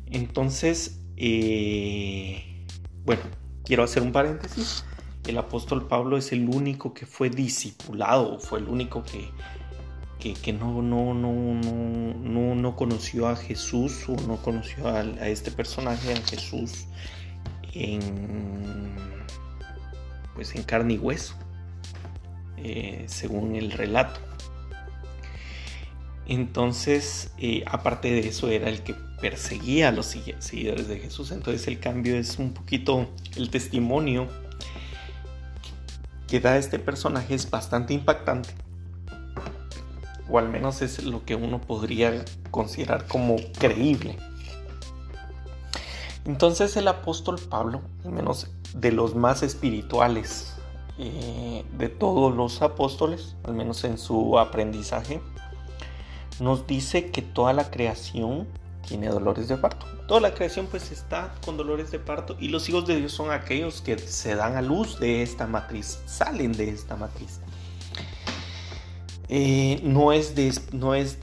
Entonces, 0.06 1.02
eh, 1.18 2.66
bueno, 3.04 3.24
quiero 3.64 3.84
hacer 3.84 4.04
un 4.04 4.12
paréntesis. 4.12 4.86
El 5.26 5.38
apóstol 5.38 5.88
Pablo 5.88 6.18
es 6.18 6.32
el 6.32 6.48
único 6.48 6.94
que 6.94 7.06
fue 7.06 7.30
discipulado, 7.30 8.40
fue 8.40 8.60
el 8.60 8.70
único 8.70 9.04
que, 9.04 9.30
que, 10.34 10.54
no, 10.54 10.82
no, 10.82 11.14
no, 11.14 11.32
no, 11.34 12.56
no, 12.56 12.76
conoció 12.76 13.28
a 13.28 13.36
Jesús 13.36 14.08
o 14.08 14.16
no 14.28 14.38
conoció 14.38 14.88
a, 14.88 15.00
a 15.00 15.28
este 15.28 15.52
personaje, 15.52 16.14
a 16.14 16.22
Jesús, 16.22 16.86
en, 17.74 18.96
pues 20.36 20.56
en 20.56 20.64
carne 20.64 20.94
y 20.94 20.98
hueso. 20.98 21.36
Eh, 22.58 23.06
según 23.08 23.56
el 23.56 23.72
relato. 23.72 24.20
Entonces, 26.28 27.32
eh, 27.38 27.64
aparte 27.68 28.12
de 28.12 28.28
eso, 28.28 28.50
era 28.50 28.70
el 28.70 28.82
que 28.82 28.96
perseguía 29.22 29.90
a 29.90 29.92
los 29.92 30.08
seguidores 30.40 30.88
de 30.88 31.00
Jesús. 31.00 31.32
Entonces 31.32 31.68
el 31.68 31.80
cambio 31.80 32.18
es 32.18 32.38
un 32.38 32.54
poquito 32.54 33.08
el 33.36 33.50
testimonio 33.50 34.28
que 36.28 36.40
da 36.40 36.58
este 36.58 36.80
personaje 36.80 37.34
es 37.36 37.50
bastante 37.50 37.94
impactante. 37.94 38.50
O 40.30 40.38
al 40.38 40.50
menos 40.50 40.82
es 40.82 41.04
lo 41.04 41.24
que 41.24 41.36
uno 41.36 41.62
podría 41.62 42.26
considerar 42.52 43.08
como 43.08 43.38
creíble. 43.58 44.18
Entonces 46.26 46.76
el 46.76 46.90
apóstol 46.90 47.40
Pablo, 47.50 47.82
al 48.04 48.12
menos 48.12 48.52
de 48.76 48.92
los 48.92 49.16
más 49.16 49.42
espirituales 49.44 50.57
eh, 51.00 51.64
de 51.78 51.90
todos 51.90 52.36
los 52.36 52.62
apóstoles, 52.62 53.36
al 53.44 53.54
menos 53.54 53.84
en 53.84 53.98
su 53.98 54.40
aprendizaje, 54.40 55.22
nos 56.40 56.66
dice 56.68 57.12
que 57.12 57.22
toda 57.22 57.54
la 57.54 57.70
creación 57.70 58.48
tiene 58.88 59.08
dolores 59.08 59.48
de 59.48 59.58
parto. 59.58 59.86
Toda 60.08 60.22
la 60.22 60.34
creación 60.34 60.68
pues 60.68 60.92
está 60.92 61.36
con 61.46 61.58
dolores 61.58 61.92
de 61.92 62.00
parto 62.00 62.38
y 62.40 62.48
los 62.48 62.68
hijos 62.70 62.88
de 62.88 62.96
Dios 62.96 63.12
son 63.12 63.32
aquellos 63.32 63.82
que 63.82 63.98
se 64.00 64.36
dan 64.36 64.56
a 64.56 64.62
luz 64.62 65.00
de 65.00 65.22
esta 65.22 65.46
matriz, 65.46 66.00
salen 66.06 66.54
de 66.54 66.70
esta 66.70 66.96
matriz. 66.96 67.42
Eh, 69.30 69.82
no, 69.84 70.14
es 70.14 70.36
de, 70.36 70.48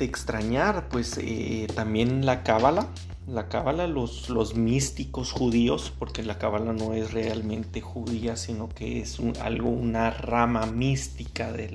extrañar, 0.05 0.89
pues 0.91 1.19
eh, 1.19 1.67
también 1.75 2.27
la 2.27 2.43
cábala 2.43 2.89
la 3.27 3.49
cábala, 3.49 3.87
los, 3.87 4.55
místicos 4.55 5.33
judíos, 5.33 5.93
porque 5.99 6.23
la 6.23 6.39
cábala 6.39 6.73
no 6.73 6.95
es 6.95 7.13
realmente 7.13 7.81
judía, 7.81 8.37
sino 8.37 8.69
que 8.69 9.01
es 9.01 9.19
algo, 9.41 9.71
una 9.71 10.11
rama 10.11 10.67
mística 10.67 11.53
de, 11.53 11.71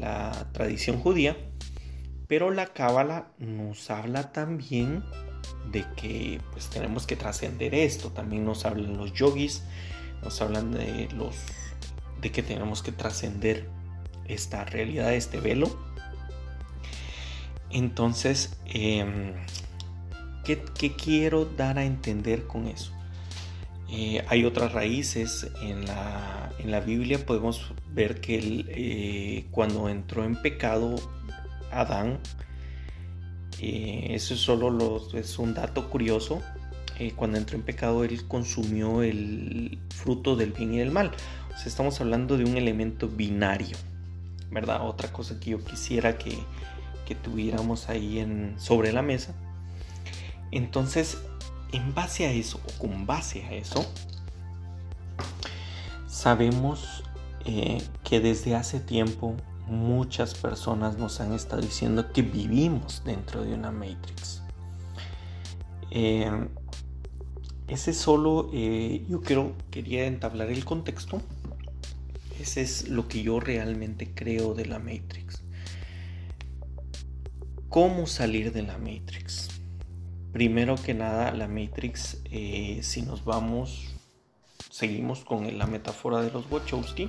la 0.00 0.48
tradición 0.52 0.98
judía. 0.98 1.36
Pero 2.26 2.50
la 2.50 2.68
cábala 2.68 3.32
nos 3.38 3.90
habla 3.90 4.32
también 4.32 5.04
de 5.70 5.84
que 5.96 6.40
pues 6.52 6.70
tenemos 6.70 7.06
que 7.06 7.16
trascender 7.16 7.74
esto. 7.74 8.10
También 8.10 8.44
nos 8.44 8.64
hablan 8.64 8.96
los 8.96 9.12
yogis, 9.12 9.64
nos 10.22 10.40
hablan 10.40 10.72
de 10.72 11.08
los 11.14 11.36
de 12.22 12.30
que 12.30 12.42
tenemos 12.42 12.82
que 12.82 12.92
trascender 12.92 13.68
esta 14.26 14.64
realidad, 14.64 15.12
este 15.12 15.40
velo 15.40 15.91
entonces, 17.72 18.56
em, 18.66 19.32
¿qué, 20.44 20.92
quiero 20.92 21.44
dar 21.44 21.78
a 21.78 21.84
entender 21.84 22.46
con 22.46 22.66
eso? 22.66 22.92
Eh, 23.90 24.24
hay 24.28 24.44
otras 24.44 24.72
raíces 24.72 25.50
en 25.62 25.84
la, 25.86 26.50
en 26.58 26.70
la, 26.70 26.80
Biblia, 26.80 27.24
podemos 27.24 27.72
ver 27.92 28.20
que 28.20 28.64
eh, 28.68 29.46
cuando 29.50 29.88
entró 29.88 30.24
en 30.24 30.40
pecado 30.40 30.96
Adán, 31.70 32.18
eh, 33.60 34.08
eso 34.10 34.34
es 34.34 34.40
solo 34.40 35.08
es 35.14 35.38
un 35.38 35.54
dato 35.54 35.90
curioso, 35.90 36.42
cuando 37.16 37.36
entró 37.36 37.56
en 37.56 37.64
pecado 37.64 38.04
él 38.04 38.28
consumió 38.28 39.02
el 39.02 39.76
fruto 39.92 40.36
del 40.36 40.52
bien 40.52 40.74
y 40.74 40.78
del 40.78 40.92
mal. 40.92 41.10
O 41.52 41.58
sea, 41.58 41.66
estamos 41.66 42.00
hablando 42.00 42.38
de 42.38 42.44
un 42.44 42.56
elemento 42.56 43.08
binario, 43.08 43.76
¿verdad? 44.52 44.86
Otra 44.86 45.12
cosa 45.12 45.40
que 45.40 45.50
yo 45.50 45.64
quisiera 45.64 46.16
que, 46.16 46.38
tuviéramos 47.14 47.88
ahí 47.88 48.18
en, 48.18 48.54
sobre 48.58 48.92
la 48.92 49.02
mesa. 49.02 49.34
Entonces, 50.50 51.18
en 51.72 51.94
base 51.94 52.26
a 52.26 52.32
eso, 52.32 52.60
o 52.66 52.78
con 52.78 53.06
base 53.06 53.44
a 53.44 53.52
eso, 53.52 53.84
sabemos 56.06 57.04
eh, 57.44 57.82
que 58.04 58.20
desde 58.20 58.54
hace 58.54 58.80
tiempo 58.80 59.34
muchas 59.66 60.34
personas 60.34 60.98
nos 60.98 61.20
han 61.20 61.32
estado 61.32 61.62
diciendo 61.62 62.12
que 62.12 62.22
vivimos 62.22 63.02
dentro 63.04 63.42
de 63.42 63.54
una 63.54 63.70
matrix. 63.70 64.42
Eh, 65.90 66.30
ese 67.72 67.94
solo, 67.94 68.50
eh, 68.52 69.04
yo 69.08 69.22
quiero, 69.22 69.54
quería 69.70 70.06
entablar 70.06 70.50
el 70.50 70.64
contexto. 70.64 71.22
Ese 72.38 72.60
es 72.60 72.88
lo 72.88 73.08
que 73.08 73.22
yo 73.22 73.40
realmente 73.40 74.10
creo 74.14 74.52
de 74.52 74.66
la 74.66 74.78
Matrix. 74.78 75.41
¿Cómo 77.72 78.06
salir 78.06 78.52
de 78.52 78.60
la 78.60 78.76
Matrix? 78.76 79.48
Primero 80.30 80.74
que 80.74 80.92
nada, 80.92 81.32
la 81.32 81.48
Matrix, 81.48 82.18
eh, 82.30 82.80
si 82.82 83.00
nos 83.00 83.24
vamos, 83.24 83.94
seguimos 84.68 85.24
con 85.24 85.56
la 85.56 85.66
metáfora 85.66 86.20
de 86.20 86.30
los 86.30 86.44
Wachowski, 86.50 87.08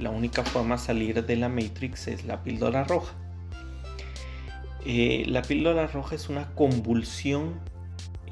la 0.00 0.10
única 0.10 0.42
forma 0.42 0.74
de 0.74 0.82
salir 0.82 1.24
de 1.24 1.36
la 1.36 1.48
Matrix 1.48 2.08
es 2.08 2.24
la 2.24 2.42
píldora 2.42 2.82
roja. 2.82 3.14
Eh, 4.84 5.26
la 5.28 5.42
píldora 5.42 5.86
roja 5.86 6.16
es 6.16 6.28
una 6.28 6.52
convulsión 6.56 7.60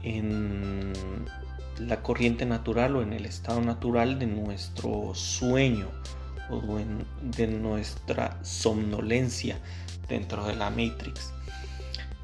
en 0.02 0.92
la 1.78 2.02
corriente 2.02 2.44
natural 2.44 2.96
o 2.96 3.02
en 3.02 3.12
el 3.12 3.24
estado 3.24 3.60
natural 3.60 4.18
de 4.18 4.26
nuestro 4.26 5.14
sueño 5.14 5.90
o 6.50 6.60
de 7.22 7.46
nuestra 7.46 8.36
somnolencia 8.42 9.60
dentro 10.10 10.44
de 10.46 10.54
la 10.54 10.68
Matrix. 10.68 11.32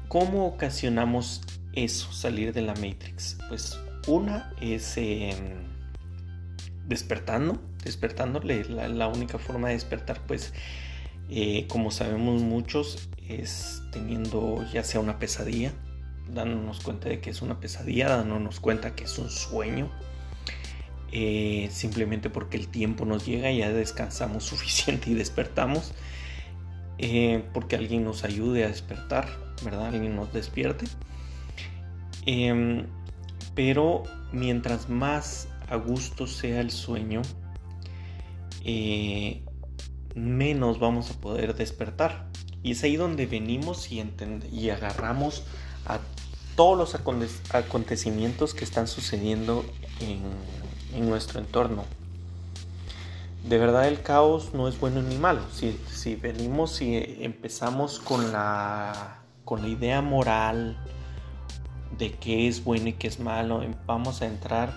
¿Cómo 0.07 0.45
ocasionamos 0.45 1.41
eso, 1.73 2.11
salir 2.11 2.53
de 2.53 2.61
la 2.61 2.73
Matrix? 2.75 3.37
Pues 3.49 3.79
una 4.07 4.53
es 4.61 4.95
em, 4.97 5.35
despertando, 6.87 7.59
despertándole. 7.83 8.65
La, 8.65 9.07
única 9.07 9.39
forma 9.39 9.69
de 9.69 9.73
despertar, 9.73 10.21
pues, 10.27 10.53
eh, 11.29 11.65
como 11.67 11.91
sabemos 11.91 12.41
muchos, 12.41 13.09
es 13.27 13.81
teniendo 13.91 14.65
ya 14.71 14.83
sea 14.83 15.01
una 15.01 15.19
pesadilla, 15.19 15.73
dándonos 16.33 16.79
cuenta 16.81 17.09
de 17.09 17.19
que 17.19 17.31
es 17.31 17.41
una 17.41 17.59
pesadilla, 17.59 18.07
dándonos 18.09 18.59
cuenta 18.59 18.95
que 18.95 19.05
es 19.05 19.17
un 19.17 19.29
sueño. 19.29 19.89
Eh, 21.11 21.69
simplemente 21.71 22.29
porque 22.29 22.57
el 22.57 22.67
tiempo 22.67 23.05
nos 23.05 23.25
llega 23.25 23.49
ya 23.49 23.71
descansamos 23.71 24.43
suficiente 24.45 25.09
y 25.09 25.13
despertamos. 25.13 25.93
Eh, 26.99 27.43
porque 27.53 27.75
alguien 27.75 28.03
nos 28.03 28.23
ayude 28.23 28.63
a 28.65 28.67
despertar, 28.67 29.27
¿verdad? 29.63 29.87
Alguien 29.87 30.15
nos 30.15 30.33
despierte. 30.33 30.85
Em, 32.25 32.85
pero 33.55 34.03
mientras 34.31 34.89
más 34.89 35.47
a 35.69 35.75
gusto 35.75 36.27
sea 36.27 36.61
el 36.61 36.71
sueño, 36.71 37.21
eh, 38.65 39.43
menos 40.15 40.79
vamos 40.79 41.11
a 41.11 41.13
poder 41.21 41.55
despertar. 41.55 42.27
Y 42.63 42.71
es 42.71 42.83
ahí 42.83 42.95
donde 42.95 43.27
venimos 43.27 43.91
y, 43.91 44.03
y 44.51 44.69
agarramos 44.69 45.43
a 45.85 45.99
todos 46.57 46.75
los 46.75 46.95
acontecimientos 47.53 48.55
que 48.55 48.65
están 48.65 48.87
sucediendo 48.87 49.63
en, 50.01 51.07
nuestro 51.07 51.39
entorno. 51.39 51.85
De 53.47 53.57
verdad 53.57 53.87
el 53.87 54.01
caos 54.01 54.53
no 54.53 54.67
es 54.67 54.79
bueno 54.79 55.01
ni 55.01 55.17
malo. 55.17 55.41
Si, 55.51 56.15
venimos 56.15 56.81
y 56.81 57.17
empezamos 57.21 57.99
con 57.99 58.31
la, 58.31 59.19
con 59.45 59.61
la 59.61 59.67
idea 59.67 60.01
moral 60.01 60.77
de 61.97 62.11
qué 62.13 62.47
es 62.47 62.63
bueno 62.63 62.89
y 62.89 62.93
qué 62.93 63.07
es 63.07 63.19
malo, 63.19 63.63
vamos 63.85 64.21
a 64.21 64.25
entrar, 64.25 64.73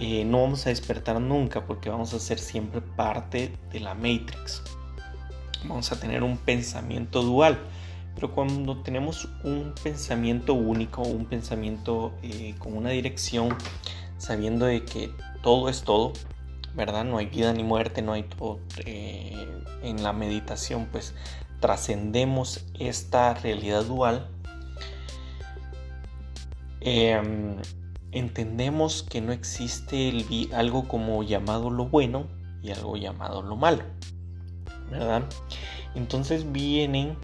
eh, 0.00 0.24
no 0.24 0.42
vamos 0.42 0.66
a 0.66 0.70
despertar 0.70 1.20
nunca 1.20 1.64
porque 1.66 1.88
vamos 1.88 2.12
a 2.12 2.18
ser 2.18 2.38
siempre 2.38 2.80
parte 2.80 3.56
de 3.72 3.80
la 3.80 3.94
Matrix. 3.94 4.62
Vamos 5.64 5.92
a 5.92 6.00
tener 6.00 6.22
un 6.22 6.36
pensamiento 6.38 7.22
dual 7.22 7.58
pero 8.14 8.34
cuando 8.34 8.76
tenemos 8.78 9.28
un 9.44 9.72
pensamiento 9.82 10.54
único, 10.54 11.02
un 11.02 11.24
pensamiento 11.24 12.12
eh, 12.22 12.54
con 12.58 12.76
una 12.76 12.90
dirección, 12.90 13.56
sabiendo 14.18 14.66
de 14.66 14.84
que 14.84 15.10
todo 15.42 15.68
es 15.68 15.82
todo, 15.82 16.12
¿verdad? 16.74 17.04
No 17.04 17.18
hay 17.18 17.26
vida 17.26 17.52
ni 17.52 17.64
muerte, 17.64 18.02
no 18.02 18.12
hay 18.12 18.24
todo. 18.24 18.60
Eh, 18.84 19.46
en 19.82 20.02
la 20.02 20.12
meditación, 20.12 20.88
pues 20.90 21.14
trascendemos 21.60 22.64
esta 22.78 23.34
realidad 23.34 23.84
dual. 23.84 24.28
Em, 26.80 27.56
entendemos 28.12 29.02
que 29.02 29.20
no 29.20 29.32
existe 29.32 30.48
algo 30.52 30.88
como 30.88 31.22
llamado 31.22 31.70
lo 31.70 31.86
bueno 31.86 32.26
y 32.62 32.70
algo 32.70 32.96
llamado 32.96 33.42
lo 33.42 33.56
malo, 33.56 33.84
¿verdad? 34.90 35.24
Entonces 35.94 36.50
vienen 36.50 37.16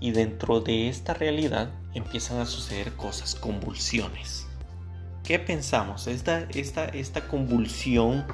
y 0.00 0.12
dentro 0.12 0.60
de 0.60 0.88
esta 0.88 1.14
realidad 1.14 1.70
empiezan 1.94 2.38
a 2.38 2.46
suceder 2.46 2.92
cosas, 2.94 3.34
convulsiones. 3.34 4.46
¿Qué 5.24 5.38
pensamos? 5.38 6.06
Esta, 6.06 6.46
esta, 6.50 6.86
esta 6.86 7.26
convulsión 7.28 8.24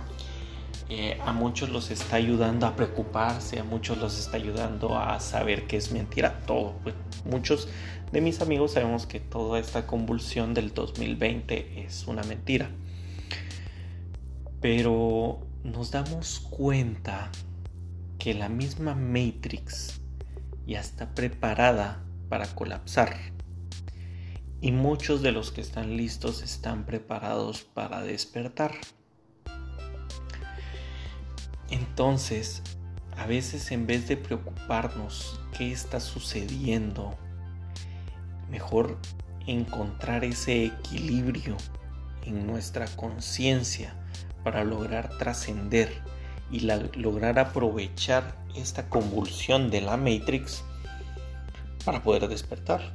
eh, 0.89 1.19
a 1.25 1.33
muchos 1.33 1.71
los 1.71 1.91
está 1.91 2.17
ayudando 2.17 2.67
a 2.67 2.77
preocuparse, 2.77 3.59
a 3.59 3.65
muchos 3.65 3.99
los 3.99 4.19
está 4.19 4.37
ayudando 4.37 4.99
a 4.99 5.19
saber 5.21 5.67
que 5.67 5.77
es 5.77 5.93
mentira 5.93 6.41
todo. 6.47 6.75
Pues, 6.83 6.95
muchos 7.25 7.69
de 8.13 8.21
mis 8.21 8.41
amigos 8.41 8.73
sabemos 8.73 9.07
que 9.07 9.19
toda 9.19 9.59
esta 9.59 9.87
convulsión 9.87 10.53
del 10.53 10.75
2020 10.75 11.85
es 11.85 12.07
una 12.07 12.23
mentira. 12.23 12.71
Pero 14.61 15.47
nos 15.63 15.91
damos 15.91 16.41
cuenta 16.41 17.31
que 18.19 18.35
la 18.35 18.49
misma 18.49 18.95
Matrix 18.95 20.01
ya 20.67 20.81
está 20.81 21.15
preparada 21.15 22.03
para 22.29 22.47
colapsar. 22.55 23.17
Y 24.61 24.73
muchos 24.73 25.23
de 25.23 25.33
los 25.33 25.51
que 25.51 25.61
están 25.61 25.97
listos 25.97 26.43
están 26.43 26.87
preparados 26.87 27.63
para 27.63 28.03
despertar. 28.03 28.73
Entonces, 31.71 32.63
a 33.17 33.27
veces 33.27 33.71
en 33.71 33.87
vez 33.87 34.09
de 34.09 34.17
preocuparnos 34.17 35.41
qué 35.57 35.73
está 35.73 36.01
sucediendo, 36.01 37.17
mejor 38.51 38.99
encontrar 39.47 40.25
ese 40.25 40.65
equilibrio 40.67 41.57
en 42.23 42.47
nuestra 42.47 42.87
conciencia 42.97 43.95
para 44.43 44.65
lograr 44.65 45.11
trascender 45.19 45.91
y 46.51 46.61
lograr 46.61 47.39
aprovechar 47.39 48.37
esta 48.55 48.89
convulsión 48.89 49.71
de 49.71 49.81
la 49.81 49.97
Matrix 49.97 50.63
para 51.85 52.03
poder 52.03 52.29
despertar. 52.29 52.93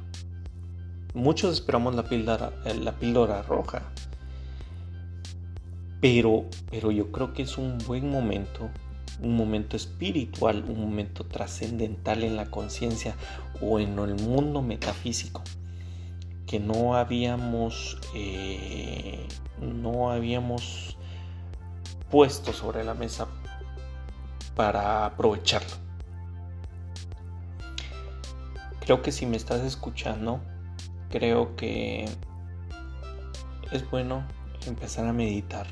Muchos 1.14 1.54
esperamos 1.54 1.94
la 1.94 2.04
píldora, 2.04 2.52
eh, 2.64 2.74
la 2.74 2.92
píldora 2.92 3.42
roja, 3.42 3.82
pero, 6.00 6.44
pero 6.70 6.90
yo 6.90 7.10
creo 7.12 7.32
que 7.32 7.42
es 7.42 7.58
un 7.58 7.78
buen 7.86 8.10
momento, 8.10 8.70
un 9.22 9.36
momento 9.36 9.76
espiritual, 9.76 10.64
un 10.68 10.80
momento 10.80 11.24
trascendental 11.24 12.24
en 12.24 12.36
la 12.36 12.50
conciencia 12.50 13.14
o 13.60 13.78
en 13.78 13.98
el 13.98 14.14
mundo 14.14 14.62
metafísico 14.62 15.42
que 16.50 16.58
no 16.58 16.96
habíamos 16.96 17.96
eh, 18.12 19.24
no 19.60 20.10
habíamos 20.10 20.96
puesto 22.10 22.52
sobre 22.52 22.82
la 22.82 22.94
mesa 22.94 23.28
para 24.56 25.06
aprovecharlo. 25.06 25.76
Creo 28.80 29.00
que 29.00 29.12
si 29.12 29.26
me 29.26 29.36
estás 29.36 29.60
escuchando, 29.60 30.40
creo 31.08 31.54
que 31.54 32.08
es 33.70 33.88
bueno 33.88 34.24
empezar 34.66 35.06
a 35.06 35.12
meditar. 35.12 35.68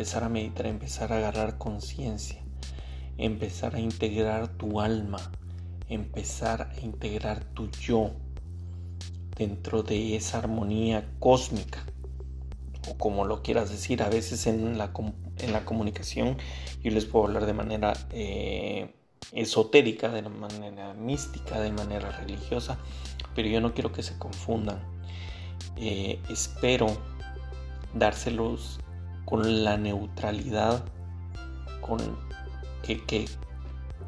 Empezar 0.00 0.24
a 0.24 0.30
meditar, 0.30 0.64
empezar 0.64 1.12
a 1.12 1.18
agarrar 1.18 1.58
conciencia, 1.58 2.42
empezar 3.18 3.74
a 3.76 3.80
integrar 3.80 4.48
tu 4.48 4.80
alma, 4.80 5.18
empezar 5.90 6.72
a 6.74 6.80
integrar 6.80 7.44
tu 7.44 7.70
yo 7.72 8.12
dentro 9.36 9.82
de 9.82 10.16
esa 10.16 10.38
armonía 10.38 11.06
cósmica 11.18 11.84
o 12.88 12.96
como 12.96 13.26
lo 13.26 13.42
quieras 13.42 13.68
decir, 13.68 14.02
a 14.02 14.08
veces 14.08 14.46
en 14.46 14.78
la, 14.78 14.90
en 15.36 15.52
la 15.52 15.66
comunicación 15.66 16.38
yo 16.82 16.90
les 16.92 17.04
puedo 17.04 17.26
hablar 17.26 17.44
de 17.44 17.52
manera 17.52 17.92
eh, 18.10 18.94
esotérica, 19.32 20.08
de 20.08 20.22
manera 20.22 20.94
mística, 20.94 21.60
de 21.60 21.72
manera 21.72 22.10
religiosa, 22.10 22.78
pero 23.34 23.48
yo 23.48 23.60
no 23.60 23.74
quiero 23.74 23.92
que 23.92 24.02
se 24.02 24.16
confundan. 24.16 24.80
Eh, 25.76 26.18
espero 26.30 26.86
dárselos 27.92 28.80
con 29.30 29.64
la 29.64 29.78
neutralidad 29.78 30.84
con 31.80 31.98
que, 32.82 33.28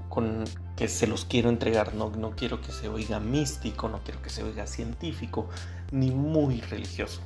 con 0.09 0.45
que 0.77 0.89
se 0.89 1.07
los 1.07 1.25
quiero 1.25 1.49
entregar. 1.49 1.95
No, 1.95 2.11
no 2.11 2.33
quiero 2.33 2.61
que 2.61 2.73
se 2.73 2.89
oiga 2.89 3.21
místico, 3.21 3.89
no 3.89 4.01
quiero 4.03 4.21
que 4.21 4.31
se 4.31 4.43
oiga 4.43 4.67
científico, 4.67 5.49
ni 5.93 6.11
muy 6.11 6.61
religioso. 6.61 7.21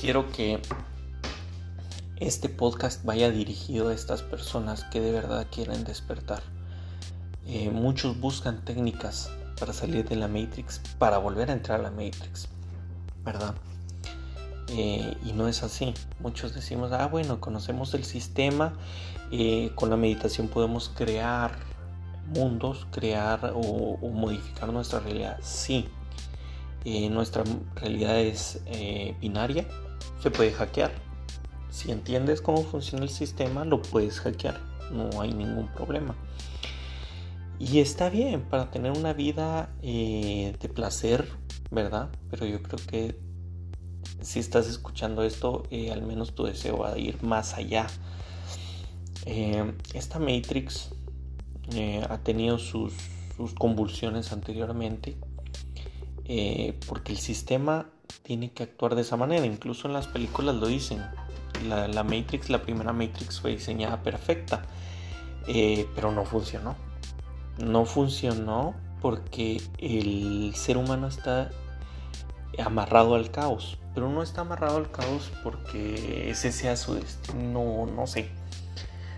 Quiero 0.00 0.30
que 0.30 0.62
este 2.18 2.48
podcast 2.48 3.04
vaya 3.04 3.30
dirigido 3.30 3.88
a 3.88 3.94
estas 3.94 4.22
personas 4.22 4.84
que 4.84 5.00
de 5.00 5.10
verdad 5.10 5.46
quieren 5.50 5.84
despertar. 5.84 6.42
Eh, 7.44 7.70
muchos 7.70 8.18
buscan 8.20 8.64
técnicas 8.64 9.30
para 9.58 9.72
salir 9.72 10.08
de 10.08 10.16
la 10.16 10.28
Matrix, 10.28 10.80
para 10.98 11.18
volver 11.18 11.50
a 11.50 11.54
entrar 11.54 11.80
a 11.80 11.82
la 11.84 11.90
Matrix, 11.90 12.48
¿verdad? 13.24 13.54
Eh, 14.68 15.16
y 15.24 15.32
no 15.32 15.48
es 15.48 15.62
así. 15.62 15.94
Muchos 16.20 16.54
decimos, 16.54 16.92
ah, 16.92 17.06
bueno, 17.06 17.40
conocemos 17.40 17.94
el 17.94 18.04
sistema, 18.04 18.74
eh, 19.30 19.70
con 19.74 19.90
la 19.90 19.96
meditación 19.96 20.48
podemos 20.48 20.88
crear 20.88 21.52
mundos, 22.34 22.86
crear 22.90 23.52
o, 23.54 23.96
modificar 24.10 24.72
nuestra 24.72 25.00
realidad. 25.00 25.38
Sí, 25.42 25.88
nuestra 27.10 27.42
realidad 27.74 28.20
es 28.20 28.60
binaria, 29.20 29.66
se 30.22 30.30
puede 30.30 30.52
hackear. 30.52 30.92
Si 31.68 31.90
entiendes 31.90 32.40
cómo 32.40 32.62
funciona 32.62 33.04
el 33.04 33.10
sistema, 33.10 33.64
lo 33.64 33.82
puedes 33.82 34.20
hackear, 34.20 34.60
no 34.92 35.20
hay 35.20 35.32
ningún 35.32 35.68
problema. 35.68 36.14
Y 37.58 37.80
está 37.80 38.10
bien 38.10 38.42
para 38.42 38.70
tener 38.70 38.92
una 38.92 39.14
vida 39.14 39.70
eh, 39.82 40.56
de 40.60 40.68
placer, 40.68 41.26
¿verdad? 41.70 42.10
Pero 42.30 42.44
yo 42.44 42.62
creo 42.62 42.78
que 42.86 43.18
si 44.20 44.40
estás 44.40 44.68
escuchando 44.68 45.22
esto, 45.22 45.64
eh, 45.70 45.92
al 45.92 46.02
menos 46.02 46.34
tu 46.34 46.44
deseo 46.44 46.78
va 46.78 46.92
a 46.92 46.98
ir 46.98 47.22
más 47.22 47.54
allá. 47.54 47.86
Eh, 49.24 49.72
esta 49.94 50.18
Matrix 50.18 50.90
ha 52.08 52.18
tenido 52.18 52.58
sus, 52.58 52.94
convulsiones 53.58 54.32
anteriormente 54.32 55.16
porque 56.86 57.12
el 57.12 57.18
sistema 57.18 57.90
tiene 58.22 58.52
que 58.52 58.62
actuar 58.62 58.94
de 58.94 59.02
esa 59.02 59.16
manera. 59.16 59.44
Incluso 59.44 59.88
en 59.88 59.94
las 59.94 60.06
películas 60.06 60.54
lo 60.54 60.66
dicen. 60.68 61.04
La 61.68 62.04
Matrix, 62.04 62.50
la 62.50 62.62
primera 62.62 62.92
Matrix 62.92 63.40
fue 63.40 63.52
diseñada 63.52 64.02
perfecta, 64.02 64.64
pero 65.46 66.12
no 66.12 66.24
funcionó 66.24 66.76
no 67.58 67.84
funcionó 67.84 68.74
porque 69.00 69.62
el 69.78 70.52
ser 70.54 70.76
humano 70.76 71.08
está 71.08 71.50
amarrado 72.58 73.14
al 73.14 73.30
caos. 73.30 73.78
Pero 73.96 74.10
no 74.10 74.22
está 74.22 74.42
amarrado 74.42 74.76
al 74.76 74.90
caos 74.90 75.32
porque 75.42 76.30
ese 76.30 76.52
sea 76.52 76.76
su 76.76 76.94
destino, 76.94 77.86
no 77.86 78.06
sé. 78.06 78.28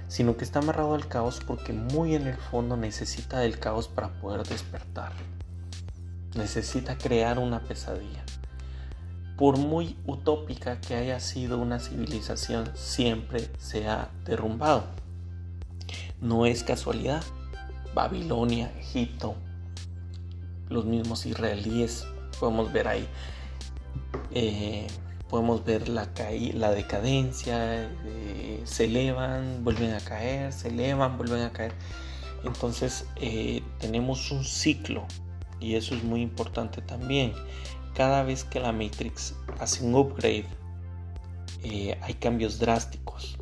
Sino 0.07 0.37
que 0.37 0.45
está 0.45 0.61
amarrado 0.61 0.95
al 0.95 1.09
caos 1.09 1.41
porque 1.45 1.73
muy 1.73 2.14
en 2.14 2.29
el 2.29 2.37
fondo 2.37 2.77
necesita 2.77 3.41
del 3.41 3.59
caos 3.59 3.88
para 3.88 4.09
poder 4.21 4.47
despertar. 4.47 5.12
Necesita 6.37 6.97
crear 6.97 7.41
una 7.41 7.61
pesadilla. 7.64 8.23
Por 9.37 9.59
muy 9.59 9.97
utópica 10.07 10.81
que 10.81 10.95
haya 10.95 11.19
sido 11.19 11.59
una 11.59 11.81
civilización, 11.81 12.71
siempre 12.75 13.51
se 13.59 13.88
ha 13.88 14.11
derrumbado. 14.25 14.85
No 16.21 16.47
es 16.47 16.62
casualidad 16.62 17.25
Babilonia, 17.95 18.71
Egipto, 18.79 19.35
los 20.69 20.85
mismos 20.85 21.27
israelíes, 21.27 22.07
podemos 22.38 22.73
ver 22.73 22.87
ahí, 22.87 23.09
eh, 24.33 24.87
podemos 25.29 25.64
ver 25.64 25.88
la, 25.88 26.09
la 26.55 26.71
decadencia, 26.71 27.90
eh, 28.07 28.61
se 28.64 28.85
elevan, 28.87 29.64
vuelven 29.64 29.92
a 29.92 30.01
caer, 30.01 30.53
se 30.53 30.68
elevan, 30.68 31.16
vuelven 31.16 31.42
a 31.42 31.53
caer. 31.53 31.73
Entonces 32.44 33.07
eh, 33.16 33.62
tenemos 33.79 34.31
un 34.31 34.44
ciclo 34.44 35.07
y 35.61 35.75
eso 35.75 35.94
es 35.94 36.05
muy 36.05 36.23
importante 36.23 36.83
también. 36.83 37.33
Cada 37.94 38.23
vez 38.23 38.44
que 38.44 38.61
la 38.61 38.73
Matrix 38.73 39.35
hace 39.59 39.85
un 39.85 39.94
upgrade, 39.94 40.47
hay 42.01 42.14
cambios 42.14 42.59
drásticos. 42.59 43.38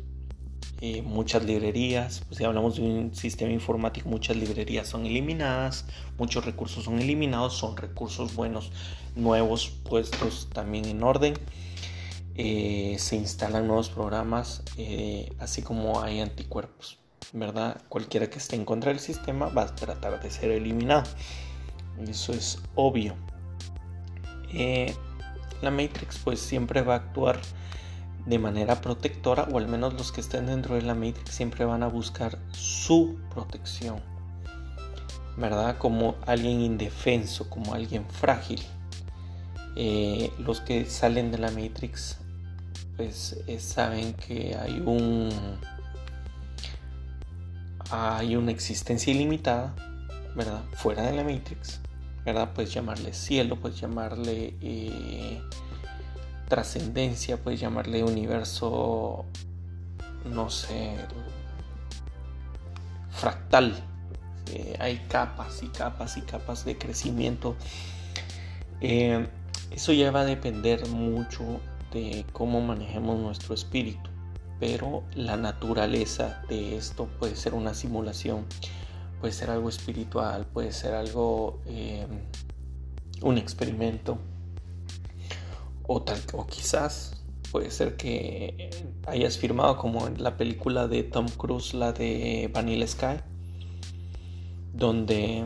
Eh, 0.79 1.01
muchas 1.01 1.43
librerías, 1.43 2.21
pues 2.27 2.37
si 2.37 2.43
hablamos 2.43 2.75
de 2.75 2.83
un 2.83 3.15
sistema 3.15 3.51
informático, 3.51 4.09
muchas 4.09 4.37
librerías 4.37 4.87
son 4.87 5.07
eliminadas, 5.07 5.85
muchos 6.19 6.45
recursos 6.45 6.83
son 6.83 6.99
eliminados, 6.99 7.53
son 7.57 7.75
recursos 7.75 8.35
buenos, 8.35 8.71
nuevos 9.17 9.69
puestos 9.69 10.49
también 10.53 10.85
en 10.85 11.03
orden. 11.03 11.33
Eh, 12.35 12.95
se 12.99 13.15
instalan 13.15 13.67
nuevos 13.67 13.89
programas, 13.89 14.61
eh, 14.77 15.33
así 15.39 15.63
como 15.63 16.01
hay 16.01 16.19
anticuerpos, 16.19 16.99
¿verdad? 17.33 17.81
Cualquiera 17.89 18.29
que 18.29 18.37
esté 18.37 18.55
en 18.55 18.63
contra 18.63 18.91
del 18.91 18.99
sistema 18.99 19.49
va 19.49 19.63
a 19.63 19.75
tratar 19.75 20.21
de 20.21 20.29
ser 20.29 20.51
eliminado. 20.51 21.03
Eso 22.07 22.33
es 22.33 22.59
obvio. 22.75 23.15
la 25.61 25.71
Matrix 25.71 26.19
pues 26.23 26.39
siempre 26.39 26.81
va 26.83 26.93
a 26.93 26.97
actuar 26.97 27.41
de 28.27 28.39
manera 28.39 28.81
protectora 28.81 29.47
o 29.51 29.57
al 29.57 29.67
menos 29.67 29.93
los 29.93 30.11
que 30.11 30.19
estén 30.19 30.47
dentro 30.47 30.75
de 30.75 30.81
la 30.81 30.93
Matrix 30.93 31.31
siempre 31.31 31.63
van 31.63 31.81
a 31.81 31.87
buscar 31.87 32.37
su 32.51 33.17
protección, 33.33 34.01
¿verdad? 35.37 35.77
Como 35.77 36.15
alguien 36.25 36.59
indefenso, 36.61 37.49
como 37.49 37.73
alguien 37.73 38.05
frágil. 38.09 38.61
Eh, 39.79 40.31
los 40.39 40.59
que 40.59 40.85
salen 40.85 41.29
de 41.29 41.37
la 41.37 41.51
Matrix 41.51 42.17
pues 42.95 43.37
eh, 43.45 43.59
saben 43.59 44.15
que 44.15 44.57
hay 44.59 44.81
un 44.83 45.29
hay 47.91 48.35
una 48.35 48.49
existencia 48.49 49.13
ilimitada, 49.13 49.75
¿verdad? 50.35 50.63
Fuera 50.73 51.03
de 51.03 51.15
la 51.15 51.23
Matrix, 51.23 51.79
¿verdad? 52.25 52.53
Puedes 52.55 52.73
llamarle 52.73 53.13
cielo, 53.13 53.57
puedes 53.57 53.79
llamarle 53.79 54.55
eh, 54.61 55.39
trascendencia, 56.49 57.37
puedes 57.37 57.59
llamarle 57.59 58.03
universo, 58.03 59.25
no 60.25 60.49
sé, 60.49 60.95
fractal. 63.11 63.75
Hay 64.79 64.97
capas 65.07 65.61
y 65.61 65.67
capas 65.67 66.17
y 66.17 66.21
capas 66.21 66.65
de 66.65 66.79
crecimiento. 66.79 67.55
Eh, 68.81 69.27
eso 69.71 69.93
ya 69.93 70.11
va 70.11 70.21
a 70.21 70.25
depender 70.25 70.87
mucho 70.87 71.59
de 71.91 72.25
cómo 72.33 72.61
manejemos 72.61 73.19
nuestro 73.19 73.53
espíritu. 73.53 74.09
Pero 74.59 75.03
la 75.13 75.37
naturaleza 75.37 76.41
de 76.49 76.77
esto 76.77 77.07
puede 77.19 77.35
ser 77.35 77.53
una 77.53 77.73
simulación, 77.73 78.45
puede 79.19 79.33
ser 79.33 79.51
algo 79.51 79.69
espiritual, 79.69 80.45
puede 80.45 80.71
ser 80.71 80.95
algo, 80.95 81.61
eh, 81.67 82.07
un 83.21 83.37
experimento 83.37 84.17
o, 85.85 86.01
tal, 86.01 86.19
o 86.33 86.47
quizás 86.47 87.23
puede 87.51 87.71
ser 87.71 87.95
que 87.97 88.69
hayas 89.05 89.37
firmado 89.37 89.77
como 89.77 90.07
en 90.07 90.21
la 90.21 90.37
película 90.37 90.87
de 90.87 91.03
Tom 91.03 91.27
Cruise, 91.37 91.73
la 91.73 91.93
de 91.93 92.49
Vanilla 92.53 92.87
Sky, 92.87 93.19
donde 94.73 95.45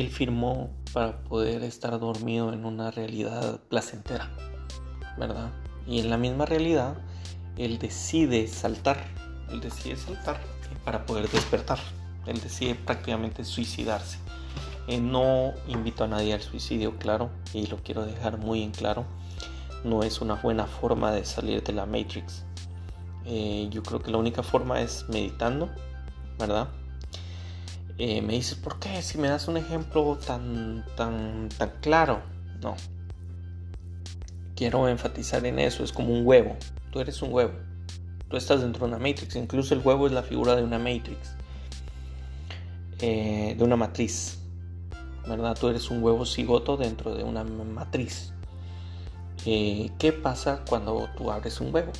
él 0.00 0.10
firmó 0.10 0.70
para 0.92 1.24
poder 1.24 1.64
estar 1.64 1.98
dormido 1.98 2.52
en 2.52 2.64
una 2.64 2.92
realidad 2.92 3.60
placentera, 3.68 4.30
¿verdad? 5.18 5.50
Y 5.88 5.98
en 5.98 6.08
la 6.08 6.16
misma 6.16 6.46
realidad, 6.46 6.96
él 7.56 7.80
decide 7.80 8.46
saltar, 8.46 9.04
él 9.50 9.60
decide 9.60 9.96
saltar 9.96 10.40
para 10.84 11.04
poder 11.04 11.28
despertar, 11.28 11.80
él 12.26 12.40
decide 12.40 12.76
prácticamente 12.76 13.44
suicidarse. 13.44 14.18
Eh, 14.86 15.00
no 15.00 15.52
invito 15.66 16.04
a 16.04 16.06
nadie 16.06 16.32
al 16.32 16.42
suicidio, 16.42 16.96
claro, 16.98 17.30
y 17.52 17.66
lo 17.66 17.78
quiero 17.78 18.06
dejar 18.06 18.38
muy 18.38 18.62
en 18.62 18.70
claro. 18.70 19.04
No 19.84 20.04
es 20.04 20.20
una 20.20 20.34
buena 20.36 20.66
forma 20.66 21.10
de 21.10 21.24
salir 21.24 21.62
de 21.64 21.72
la 21.72 21.86
Matrix. 21.86 22.44
Eh, 23.24 23.66
yo 23.70 23.82
creo 23.82 24.00
que 24.00 24.12
la 24.12 24.18
única 24.18 24.44
forma 24.44 24.80
es 24.80 25.04
meditando, 25.08 25.68
¿verdad? 26.38 26.68
Eh, 27.98 28.22
me 28.22 28.34
dices, 28.34 28.54
¿por 28.56 28.78
qué? 28.78 29.02
Si 29.02 29.18
me 29.18 29.28
das 29.28 29.48
un 29.48 29.56
ejemplo 29.56 30.16
tan, 30.24 30.84
tan, 30.96 31.48
tan 31.56 31.72
claro. 31.80 32.22
No. 32.62 32.76
Quiero 34.54 34.88
enfatizar 34.88 35.44
en 35.46 35.58
eso. 35.58 35.84
Es 35.84 35.92
como 35.92 36.12
un 36.12 36.26
huevo. 36.26 36.56
Tú 36.92 37.00
eres 37.00 37.20
un 37.22 37.32
huevo. 37.32 37.52
Tú 38.28 38.36
estás 38.36 38.60
dentro 38.60 38.86
de 38.86 38.94
una 38.94 38.98
Matrix. 38.98 39.36
Incluso 39.36 39.74
el 39.74 39.80
huevo 39.80 40.06
es 40.06 40.12
la 40.12 40.22
figura 40.22 40.54
de 40.56 40.62
una 40.62 40.78
Matrix. 40.78 41.34
de 42.98 43.56
una 43.60 43.76
matriz. 43.76 44.38
¿verdad? 45.28 45.56
Tú 45.58 45.68
eres 45.68 45.90
un 45.90 46.02
huevo 46.02 46.24
cigoto 46.24 46.76
dentro 46.76 47.14
de 47.14 47.22
una 47.22 47.44
matriz. 47.44 48.32
Eh, 49.44 49.90
¿Qué 49.98 50.12
pasa 50.12 50.64
cuando 50.68 51.08
tú 51.16 51.30
abres 51.30 51.60
un 51.60 51.72
huevo? 51.72 51.92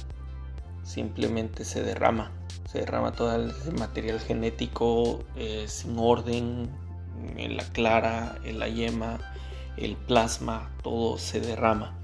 Simplemente 0.82 1.64
se 1.64 1.82
derrama, 1.82 2.32
se 2.70 2.80
derrama 2.80 3.12
todo 3.12 3.34
el 3.34 3.52
material 3.78 4.20
genético 4.20 5.24
sin 5.66 5.98
orden, 5.98 6.70
en 7.36 7.56
la 7.56 7.64
clara, 7.64 8.38
en 8.44 8.58
la 8.58 8.68
yema, 8.68 9.18
el 9.76 9.96
plasma, 9.96 10.70
todo 10.82 11.18
se 11.18 11.40
derrama. 11.40 11.98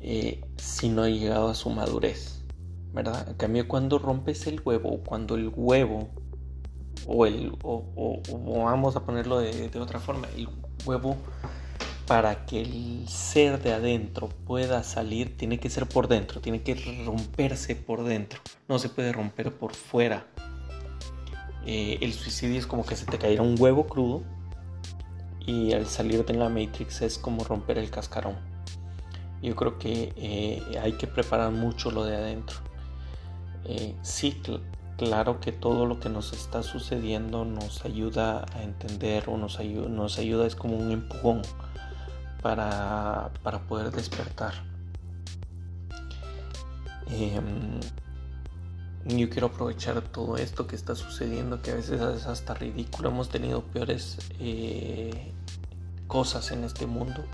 Eh, 0.00 0.44
si 0.56 0.88
no 0.88 1.02
ha 1.02 1.08
llegado 1.08 1.48
a 1.48 1.54
su 1.54 1.70
madurez, 1.70 2.44
¿verdad? 2.92 3.28
En 3.28 3.34
cambio, 3.34 3.68
cuando 3.68 3.98
rompes 3.98 4.46
el 4.46 4.60
huevo, 4.64 5.00
cuando 5.04 5.34
el 5.34 5.50
huevo 5.54 6.08
o, 7.06 7.26
el, 7.26 7.52
o, 7.62 8.22
vamos 8.64 8.96
a 8.96 9.04
ponerlo 9.04 9.38
de, 9.38 9.70
otra 9.80 9.98
forma, 9.98 10.28
el 10.36 10.48
huevo 10.84 11.16
para 12.08 12.46
que 12.46 12.62
el 12.62 13.06
ser 13.06 13.62
de 13.62 13.74
adentro 13.74 14.30
pueda 14.46 14.82
salir 14.82 15.36
tiene 15.36 15.60
que 15.60 15.68
ser 15.68 15.86
por 15.86 16.08
dentro, 16.08 16.40
tiene 16.40 16.62
que 16.62 16.74
romperse 17.04 17.76
por 17.76 18.02
dentro, 18.02 18.40
no 18.66 18.78
se 18.78 18.88
puede 18.88 19.12
romper 19.12 19.52
por 19.52 19.74
fuera. 19.74 20.26
Eh, 21.66 21.98
el 22.00 22.14
suicidio 22.14 22.58
es 22.58 22.66
como 22.66 22.86
que 22.86 22.96
se 22.96 23.04
te 23.04 23.18
cayera 23.18 23.42
un 23.42 23.56
huevo 23.60 23.86
crudo 23.86 24.22
y 25.46 25.74
al 25.74 25.86
salir 25.86 26.24
de 26.24 26.32
la 26.32 26.48
Matrix 26.48 27.02
es 27.02 27.18
como 27.18 27.44
romper 27.44 27.76
el 27.76 27.90
cascarón. 27.90 28.36
Yo 29.42 29.54
creo 29.54 29.78
que 29.78 30.14
eh, 30.16 30.62
hay 30.80 30.92
que 30.92 31.06
preparar 31.06 31.52
mucho 31.52 31.90
lo 31.90 32.04
de 32.04 32.16
adentro. 32.16 32.56
Eh, 33.66 33.94
sí, 34.00 34.40
claro 34.96 35.40
que 35.40 35.52
todo 35.52 35.84
lo 35.84 36.00
que 36.00 36.08
nos 36.08 36.32
está 36.32 36.62
sucediendo 36.62 37.44
nos 37.44 37.84
ayuda 37.84 38.46
a 38.54 38.62
entender 38.62 39.24
o 39.28 39.36
nos 39.36 39.58
ayuda, 39.58 39.90
nos 39.90 40.18
ayuda 40.18 40.46
es 40.46 40.56
como 40.56 40.78
un 40.78 40.90
empujón 40.90 41.42
para, 42.42 43.30
poder 43.68 43.90
despertar. 43.90 44.54
Em, 47.10 47.80
yo 49.06 49.30
quiero 49.30 49.48
aprovechar 49.48 50.00
todo 50.02 50.36
esto 50.36 50.66
que 50.66 50.76
está 50.76 50.94
sucediendo, 50.94 51.62
que 51.62 51.70
a 51.70 51.74
veces 51.74 52.00
es 52.00 52.26
hasta 52.26 52.54
ridículo. 52.54 53.08
Hemos 53.08 53.28
tenido 53.28 53.62
peores 53.62 54.18
eh, 54.38 55.32
cosas 56.06 56.50
en 56.52 56.64
este 56.64 56.86
mundo. 56.86 57.24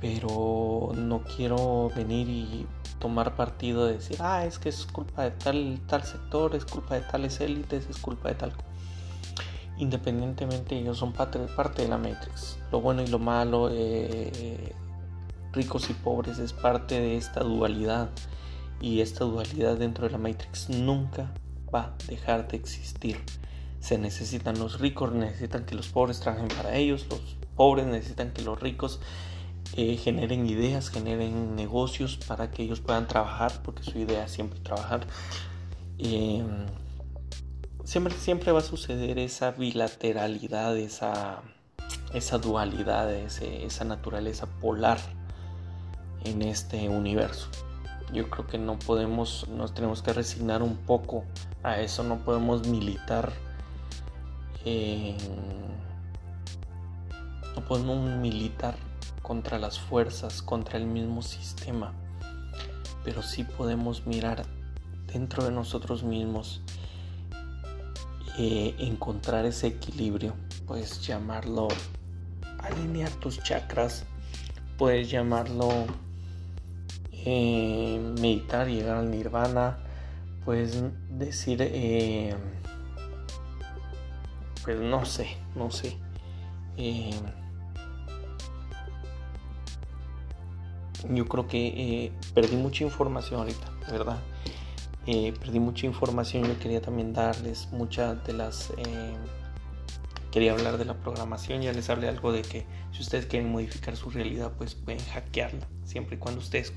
Pero 0.00 0.92
no 0.94 1.24
quiero 1.24 1.90
venir 1.94 2.28
y 2.28 2.66
tomar 3.00 3.34
partido 3.34 3.86
de 3.86 3.94
decir, 3.94 4.16
ah, 4.20 4.44
es 4.44 4.58
que 4.60 4.68
es 4.68 4.86
culpa 4.86 5.24
de 5.24 5.32
tal, 5.32 5.80
tal 5.88 6.04
sector, 6.04 6.54
es 6.54 6.64
culpa 6.64 6.94
de 6.94 7.00
tales 7.00 7.40
élites, 7.40 7.88
es 7.90 7.98
culpa 7.98 8.28
de 8.28 8.36
tal 8.36 8.52
independientemente 9.78 10.78
ellos 10.78 10.98
son 10.98 11.12
parte, 11.12 11.38
de 11.38 11.88
la 11.88 11.98
Matrix. 11.98 12.58
Lo 12.70 12.80
bueno 12.80 13.02
y 13.02 13.06
lo 13.06 13.18
malo, 13.18 13.70
eh, 13.72 14.74
ricos 15.52 15.88
y 15.90 15.94
pobres, 15.94 16.38
es 16.38 16.52
parte 16.52 17.00
de 17.00 17.16
esta 17.16 17.40
dualidad. 17.40 18.10
Y 18.80 19.00
esta 19.00 19.24
dualidad 19.24 19.76
dentro 19.76 20.06
de 20.06 20.12
la 20.12 20.18
Matrix 20.18 20.68
nunca 20.68 21.32
va 21.74 21.80
a 21.80 21.94
dejar 22.08 22.48
de 22.48 22.56
existir. 22.56 23.20
Se 23.80 23.98
necesitan 23.98 24.58
los 24.58 24.80
ricos, 24.80 25.12
necesitan 25.12 25.64
que 25.64 25.74
los 25.74 25.88
pobres 25.88 26.20
trabajen 26.20 26.48
para 26.48 26.74
ellos, 26.76 27.06
los 27.10 27.20
pobres 27.56 27.86
necesitan 27.86 28.32
que 28.32 28.42
los 28.42 28.60
ricos 28.60 29.00
eh, 29.76 29.96
generen 29.96 30.46
ideas, 30.46 30.90
generen 30.90 31.54
negocios 31.54 32.18
para 32.26 32.50
que 32.50 32.62
ellos 32.62 32.80
puedan 32.80 33.06
trabajar, 33.06 33.52
porque 33.64 33.82
su 33.82 33.98
idea 33.98 34.24
es 34.24 34.32
siempre 34.32 34.60
trabajar. 34.60 35.06
Eh, 35.98 36.44
siempre, 37.88 38.14
siempre 38.14 38.52
va 38.52 38.58
a 38.58 38.62
suceder 38.62 39.18
esa 39.18 39.52
bilateralidad, 39.52 40.76
esa, 40.76 41.40
esa 42.12 42.36
dualidad, 42.36 43.10
esa 43.10 43.84
naturaleza 43.86 44.46
polar 44.60 44.98
en 46.22 46.42
este 46.42 46.90
universo. 46.90 47.48
Yo 48.12 48.28
creo 48.28 48.46
que 48.46 48.58
no 48.58 48.78
podemos, 48.78 49.48
nos 49.48 49.72
tenemos 49.72 50.02
que 50.02 50.12
resignar 50.12 50.62
un 50.62 50.76
poco 50.76 51.24
a 51.62 51.80
eso, 51.80 52.02
no 52.04 52.18
podemos 52.18 52.68
militar. 52.68 53.32
no 57.54 57.64
podemos 57.66 58.18
militar 58.18 58.74
contra 59.22 59.58
las 59.58 59.78
fuerzas, 59.78 60.42
contra 60.42 60.76
el 60.76 60.84
mismo 60.84 61.22
sistema, 61.22 61.94
pero 63.02 63.22
sí 63.22 63.44
podemos 63.44 64.06
mirar 64.06 64.44
dentro 65.06 65.42
de 65.42 65.52
nosotros 65.52 66.02
mismos 66.02 66.60
eh, 68.38 68.76
encontrar 68.78 69.44
ese 69.46 69.66
equilibrio. 69.66 70.32
Puedes 70.64 71.04
llamarlo 71.04 71.66
alinear 72.60 73.10
tus 73.10 73.42
chakras. 73.42 74.04
Puedes 74.76 75.10
llamarlo 75.10 75.68
eh, 77.12 78.00
meditar, 78.20 78.68
llegar 78.68 78.98
al 78.98 79.10
nirvana. 79.10 79.78
Puedes 80.44 80.84
decir, 81.10 81.58
eh, 81.62 82.32
pues 84.64 84.78
no 84.78 85.04
sé, 85.04 85.36
no 85.56 85.70
sé. 85.70 85.96
yo 91.10 91.26
creo 91.26 91.48
que 91.48 92.12
perdí 92.34 92.56
mucha 92.56 92.84
información 92.84 93.40
ahorita, 93.40 93.68
verdad. 93.90 94.18
Eh, 95.10 95.32
perdí 95.40 95.58
mucha 95.58 95.86
información. 95.86 96.44
Yo 96.44 96.58
quería 96.58 96.82
también 96.82 97.14
darles 97.14 97.68
muchas 97.72 98.22
de 98.26 98.34
las... 98.34 98.68
Eh, 98.76 99.14
quería 100.30 100.52
hablar 100.52 100.76
de 100.76 100.84
la 100.84 101.00
programación. 101.00 101.62
Ya 101.62 101.72
les 101.72 101.88
hablé 101.88 102.08
algo 102.08 102.30
de 102.30 102.42
que 102.42 102.66
si 102.92 103.00
ustedes 103.00 103.24
quieren 103.24 103.50
modificar 103.50 103.96
su 103.96 104.10
realidad, 104.10 104.52
pues 104.58 104.74
pueden 104.74 105.00
hackearla. 105.00 105.66
Siempre 105.84 106.16
y 106.16 106.18
cuando 106.18 106.42
ustedes 106.42 106.74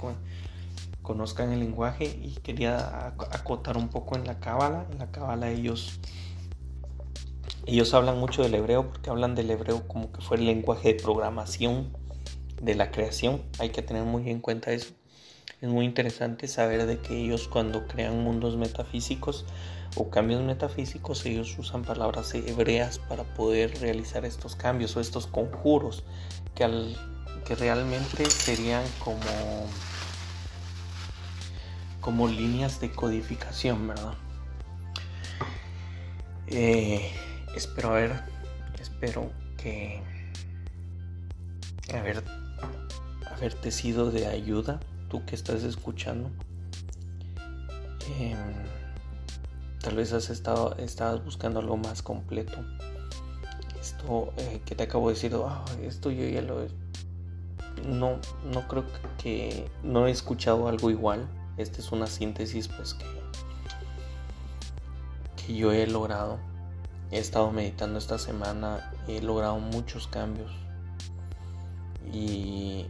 conozcan 1.01 1.51
el 1.51 1.59
lenguaje. 1.59 2.05
Y 2.05 2.35
quería 2.41 3.07
acotar 3.07 3.75
un 3.75 3.89
poco 3.89 4.15
en 4.15 4.25
la 4.25 4.39
cábala. 4.39 4.87
En 4.93 4.99
la 4.99 5.11
cábala 5.11 5.51
ellos... 5.51 5.99
Ellos 7.65 7.93
hablan 7.93 8.17
mucho 8.17 8.43
del 8.43 8.55
hebreo 8.55 8.87
porque 8.87 9.09
hablan 9.09 9.35
del 9.35 9.51
hebreo 9.51 9.85
como 9.89 10.13
que 10.13 10.21
fue 10.21 10.37
el 10.37 10.45
lenguaje 10.45 10.93
de 10.93 11.03
programación 11.03 11.91
de 12.61 12.75
la 12.75 12.91
creación. 12.91 13.41
Hay 13.59 13.71
que 13.71 13.81
tener 13.81 14.05
muy 14.05 14.29
en 14.29 14.39
cuenta 14.39 14.71
eso 14.71 14.93
es 15.61 15.69
muy 15.69 15.85
interesante 15.85 16.47
saber 16.47 16.87
de 16.87 16.97
que 16.97 17.15
ellos 17.15 17.47
cuando 17.47 17.87
crean 17.87 18.23
mundos 18.23 18.57
metafísicos 18.57 19.45
o 19.95 20.09
cambios 20.09 20.41
metafísicos, 20.41 21.23
ellos 21.27 21.55
usan 21.59 21.83
palabras 21.83 22.33
hebreas 22.33 22.97
para 22.97 23.23
poder 23.23 23.79
realizar 23.79 24.25
estos 24.25 24.55
cambios 24.55 24.97
o 24.97 25.01
estos 25.01 25.27
conjuros 25.27 26.03
que, 26.55 26.95
que 27.45 27.55
realmente 27.55 28.25
serían 28.25 28.83
como, 28.97 29.19
como 31.99 32.27
líneas 32.27 32.81
de 32.81 32.91
codificación, 32.91 33.87
¿verdad? 33.87 34.15
Eh, 36.47 37.13
espero 37.55 37.91
ver, 37.91 38.19
espero 38.81 39.31
que 39.57 40.01
haber, 41.93 42.23
haberte 43.29 43.69
sido 43.69 44.09
de 44.09 44.25
ayuda 44.25 44.79
tú 45.11 45.25
que 45.25 45.35
estás 45.35 45.63
escuchando, 45.63 46.31
em, 48.17 48.37
tal 49.81 49.95
vez 49.97 50.13
has 50.13 50.29
estado 50.29 50.73
estabas 50.77 51.23
buscando 51.25 51.59
algo 51.59 51.75
más 51.75 52.01
completo. 52.01 52.57
Esto 53.79 54.33
eh, 54.37 54.61
que 54.65 54.73
te 54.73 54.83
acabo 54.83 55.09
de 55.09 55.15
decir, 55.15 55.35
ah, 55.35 55.65
esto 55.83 56.11
yo 56.11 56.25
ya 56.29 56.41
lo. 56.41 56.65
No, 57.85 58.19
no 58.53 58.67
creo 58.69 58.85
que 59.17 59.69
no 59.83 60.07
he 60.07 60.11
escuchado 60.11 60.69
algo 60.69 60.89
igual. 60.89 61.27
Esta 61.57 61.79
es 61.79 61.91
una 61.91 62.07
síntesis 62.07 62.69
pues 62.69 62.93
que, 62.93 63.05
que 65.35 65.55
yo 65.55 65.73
he 65.73 65.85
logrado. 65.87 66.39
He 67.11 67.19
estado 67.19 67.51
meditando 67.51 67.99
esta 67.99 68.17
semana, 68.17 68.93
he 69.09 69.21
logrado 69.21 69.59
muchos 69.59 70.07
cambios. 70.07 70.51
Y 72.13 72.85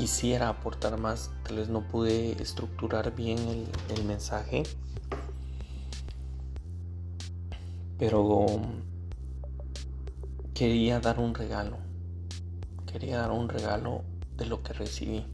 quisiera 0.00 0.48
aportar 0.48 0.96
más, 0.96 1.30
tal 1.42 1.56
vez 1.56 1.68
no 1.68 1.86
pude 1.86 2.40
estructurar 2.40 3.14
bien 3.14 3.68
el, 3.90 4.04
mensaje, 4.04 4.62
pero 7.98 8.46
quería 10.54 11.00
dar 11.00 11.20
un 11.20 11.34
regalo, 11.34 11.76
quería 12.90 13.18
dar 13.18 13.30
un 13.30 13.50
regalo 13.50 14.02
de 14.38 14.46
lo 14.46 14.62
que 14.62 14.72
recibí. 14.72 15.26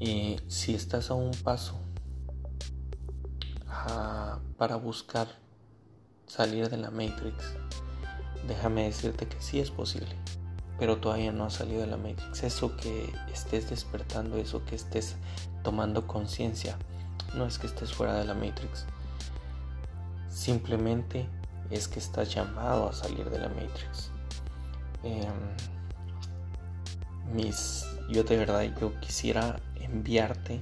Y 0.00 0.38
si 0.48 0.74
estás 0.74 1.10
a 1.10 1.14
un 1.14 1.32
paso 1.32 1.78
para 4.56 4.76
buscar 4.76 5.28
salir 6.26 6.70
de 6.70 6.78
la 6.78 6.90
Matrix, 6.90 7.44
déjame 8.48 8.84
decirte 8.84 9.28
que 9.28 9.38
sí 9.42 9.60
es 9.60 9.70
posible 9.70 10.16
pero 10.78 10.96
todavía 10.96 11.32
no 11.32 11.44
ha 11.44 11.50
salido 11.50 11.80
de 11.80 11.86
la 11.86 11.96
Matrix. 11.96 12.42
Eso 12.42 12.76
que 12.76 13.12
estés 13.32 13.70
despertando, 13.70 14.36
eso 14.36 14.64
que 14.64 14.74
estés 14.74 15.16
tomando 15.62 16.06
conciencia, 16.06 16.76
no 17.34 17.46
es 17.46 17.58
que 17.58 17.66
estés 17.66 17.92
fuera 17.92 18.14
de 18.14 18.24
la 18.24 18.34
Matrix. 18.34 18.86
Simplemente 20.28 21.26
es 21.70 21.88
que 21.88 21.98
estás 21.98 22.34
llamado 22.34 22.88
a 22.88 22.92
salir 22.92 23.28
de 23.30 23.38
la 23.38 23.48
Matrix. 23.48 24.10
Em, 25.02 25.32
mis, 27.34 27.86
yo 28.10 28.24
de 28.24 28.36
verdad, 28.36 28.62
yo 28.80 28.98
quisiera 29.00 29.60
enviarte 29.76 30.60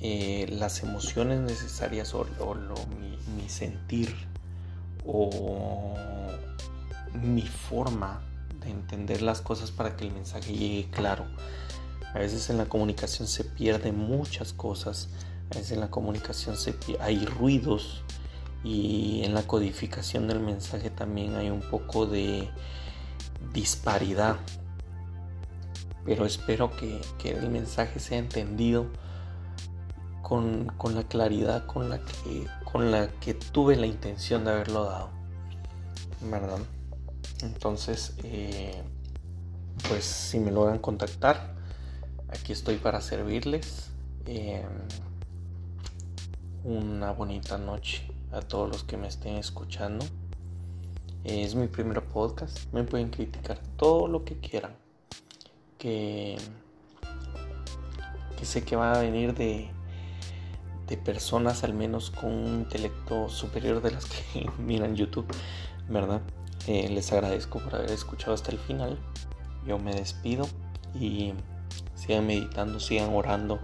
eh, 0.00 0.46
las 0.50 0.82
emociones 0.82 1.40
necesarias 1.40 2.14
o, 2.14 2.26
mi 3.36 3.48
sentir 3.48 4.14
o 5.04 5.94
mi 7.14 7.42
forma 7.42 8.27
de 8.60 8.70
entender 8.70 9.22
las 9.22 9.40
cosas 9.40 9.70
para 9.70 9.96
que 9.96 10.06
el 10.06 10.12
mensaje 10.12 10.52
llegue 10.52 10.90
claro. 10.90 11.26
A 12.14 12.18
veces 12.18 12.48
en 12.50 12.58
la 12.58 12.66
comunicación 12.66 13.28
se 13.28 13.44
pierden 13.44 13.96
muchas 13.98 14.52
cosas, 14.52 15.08
A 15.50 15.54
veces 15.54 15.72
en 15.72 15.80
la 15.80 15.90
comunicación 15.90 16.56
hay 17.00 17.24
ruidos 17.24 18.02
y 18.64 19.22
en 19.24 19.34
la 19.34 19.42
codificación 19.42 20.28
del 20.28 20.40
mensaje 20.40 20.90
también 20.90 21.36
hay 21.36 21.48
un 21.48 21.60
poco 21.60 22.06
de 22.06 22.50
disparidad. 23.52 24.36
Pero 26.04 26.26
espero 26.26 26.70
que, 26.76 27.00
el 27.24 27.50
mensaje 27.50 28.00
sea 28.00 28.18
entendido 28.18 28.86
con, 30.22 30.72
la 30.94 31.02
claridad 31.04 31.66
con 31.66 31.88
la, 31.88 31.98
que, 31.98 32.46
con 32.64 32.90
la 32.90 33.08
que 33.20 33.34
tuve 33.34 33.76
la 33.76 33.86
intención 33.86 34.44
de 34.44 34.52
haberlo 34.52 34.84
dado. 34.84 35.10
¿Verdad? 36.30 36.58
Entonces, 37.42 38.14
eh, 38.24 38.82
pues 39.88 40.04
si 40.04 40.40
me 40.40 40.50
logran 40.50 40.78
contactar, 40.78 41.54
aquí 42.28 42.52
estoy 42.52 42.76
para 42.76 43.00
servirles. 43.00 43.90
Eh, 44.26 44.64
una 46.64 47.12
bonita 47.12 47.56
noche 47.56 48.02
a 48.32 48.40
todos 48.40 48.68
los 48.68 48.84
que 48.84 48.96
me 48.96 49.08
estén 49.08 49.36
escuchando. 49.36 50.04
Es 51.24 51.54
mi 51.54 51.68
primer 51.68 52.02
podcast. 52.02 52.72
Me 52.72 52.84
pueden 52.84 53.10
criticar 53.10 53.58
todo 53.76 54.08
lo 54.08 54.24
que 54.24 54.38
quieran. 54.38 54.74
Que, 55.78 56.36
que 58.36 58.44
sé 58.44 58.64
que 58.64 58.74
va 58.74 58.94
a 58.94 58.98
venir 59.00 59.34
de, 59.34 59.70
de 60.88 60.96
personas 60.96 61.62
al 61.62 61.72
menos 61.72 62.10
con 62.10 62.32
un 62.32 62.54
intelecto 62.54 63.28
superior 63.28 63.80
de 63.80 63.92
las 63.92 64.06
que 64.06 64.50
miran 64.58 64.96
YouTube, 64.96 65.26
¿verdad? 65.88 66.20
Eh, 66.66 66.88
les 66.90 67.12
agradezco 67.12 67.60
por 67.60 67.74
haber 67.74 67.90
escuchado 67.90 68.34
hasta 68.34 68.50
el 68.50 68.58
final. 68.58 68.98
Yo 69.66 69.78
me 69.78 69.94
despido 69.94 70.48
y 70.98 71.32
sigan 71.94 72.26
meditando, 72.26 72.80
sigan 72.80 73.14
orando 73.14 73.60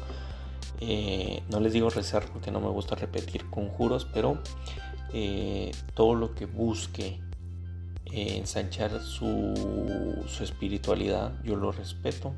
eh, 0.80 1.42
no 1.50 1.60
les 1.60 1.72
digo 1.72 1.88
rezar 1.88 2.26
porque 2.32 2.50
no 2.50 2.60
me 2.60 2.68
gusta 2.68 2.94
repetir 2.94 3.48
conjuros, 3.48 4.06
pero 4.12 4.38
eh, 5.12 5.70
todo 5.94 6.14
lo 6.14 6.34
que 6.34 6.46
busque 6.46 7.20
ensanchar 8.12 9.00
su, 9.00 10.24
espiritualidad, 10.40 11.32
yo 11.42 11.56
lo 11.56 11.72
respeto. 11.72 12.32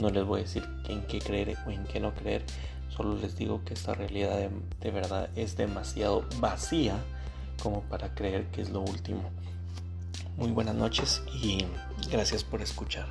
No 0.00 0.10
les 0.10 0.24
voy 0.24 0.40
a 0.40 0.42
decir 0.42 0.64
en 0.88 1.02
qué 1.06 1.18
creer 1.18 1.56
o 1.66 1.70
en 1.70 1.84
qué 1.84 2.00
no 2.00 2.14
creer, 2.14 2.44
solo 2.88 3.16
les 3.16 3.36
digo 3.36 3.64
que 3.64 3.74
esta 3.74 3.94
realidad 3.94 4.50
de 4.80 4.90
verdad 4.90 5.30
es 5.36 5.56
demasiado 5.56 6.24
vacía 6.40 6.96
como 7.62 7.82
para 7.82 8.14
creer 8.14 8.46
que 8.50 8.62
es 8.62 8.70
lo 8.70 8.80
último. 8.80 9.22
Muy 10.38 10.52
buenas 10.52 10.76
noches 10.76 11.20
y 11.34 11.66
gracias 12.12 12.44
por 12.44 12.62
escuchar. 12.62 13.08